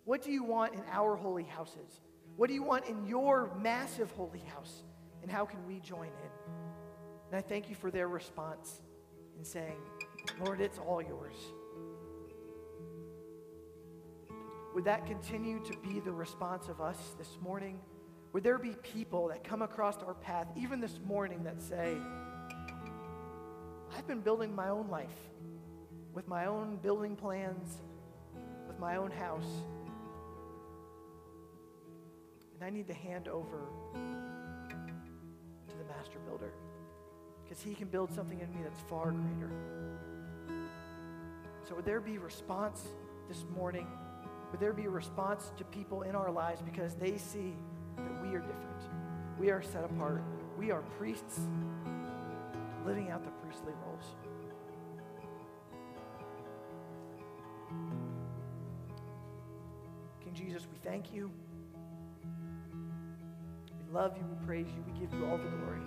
What 0.06 0.22
do 0.22 0.32
you 0.32 0.42
want 0.42 0.74
in 0.74 0.82
our 0.90 1.14
holy 1.14 1.44
houses? 1.44 2.00
What 2.34 2.48
do 2.48 2.54
you 2.54 2.64
want 2.64 2.86
in 2.86 3.06
your 3.06 3.52
massive 3.62 4.10
holy 4.10 4.42
house? 4.52 4.82
And 5.22 5.30
how 5.30 5.44
can 5.44 5.64
we 5.68 5.78
join 5.78 6.08
in? 6.08 6.52
And 7.28 7.36
I 7.36 7.40
thank 7.40 7.68
you 7.68 7.74
for 7.74 7.90
their 7.90 8.08
response 8.08 8.80
in 9.38 9.44
saying, 9.44 9.76
Lord, 10.44 10.60
it's 10.60 10.78
all 10.78 11.02
yours. 11.02 11.34
Would 14.74 14.84
that 14.84 15.06
continue 15.06 15.58
to 15.64 15.72
be 15.78 16.00
the 16.00 16.12
response 16.12 16.68
of 16.68 16.80
us 16.80 17.14
this 17.18 17.38
morning? 17.42 17.80
Would 18.32 18.44
there 18.44 18.58
be 18.58 18.74
people 18.82 19.28
that 19.28 19.42
come 19.42 19.62
across 19.62 20.02
our 20.02 20.14
path, 20.14 20.46
even 20.56 20.80
this 20.80 21.00
morning, 21.06 21.42
that 21.44 21.62
say, 21.62 21.96
I've 23.96 24.06
been 24.06 24.20
building 24.20 24.54
my 24.54 24.68
own 24.68 24.88
life 24.88 25.16
with 26.12 26.28
my 26.28 26.46
own 26.46 26.76
building 26.76 27.16
plans, 27.16 27.78
with 28.68 28.78
my 28.78 28.96
own 28.96 29.10
house, 29.10 29.64
and 32.54 32.64
I 32.64 32.70
need 32.70 32.86
to 32.88 32.94
hand 32.94 33.28
over 33.28 33.66
to 33.92 35.76
the 35.76 35.84
master 35.84 36.18
builder 36.26 36.52
because 37.46 37.62
he 37.62 37.74
can 37.74 37.88
build 37.88 38.12
something 38.12 38.40
in 38.40 38.50
me 38.50 38.58
that's 38.62 38.80
far 38.88 39.12
greater. 39.12 39.50
So, 41.68 41.74
would 41.76 41.84
there 41.84 42.00
be 42.00 42.18
response 42.18 42.88
this 43.28 43.44
morning? 43.56 43.86
Would 44.50 44.60
there 44.60 44.72
be 44.72 44.84
a 44.84 44.90
response 44.90 45.52
to 45.58 45.64
people 45.64 46.02
in 46.02 46.14
our 46.14 46.30
lives 46.30 46.62
because 46.62 46.94
they 46.94 47.16
see 47.16 47.54
that 47.96 48.22
we 48.22 48.34
are 48.34 48.40
different? 48.40 48.82
We 49.38 49.50
are 49.50 49.62
set 49.62 49.84
apart. 49.84 50.22
We 50.58 50.70
are 50.70 50.82
priests 50.98 51.40
living 52.86 53.10
out 53.10 53.24
the 53.24 53.30
priestly 53.42 53.72
roles. 53.84 54.04
King 60.22 60.34
Jesus, 60.34 60.66
we 60.70 60.78
thank 60.88 61.12
you. 61.12 61.30
We 63.84 63.92
love 63.92 64.16
you. 64.16 64.24
We 64.24 64.46
praise 64.46 64.66
you. 64.68 64.84
We 64.86 65.00
give 65.00 65.12
you 65.12 65.26
all 65.26 65.38
the 65.38 65.48
glory. 65.48 65.82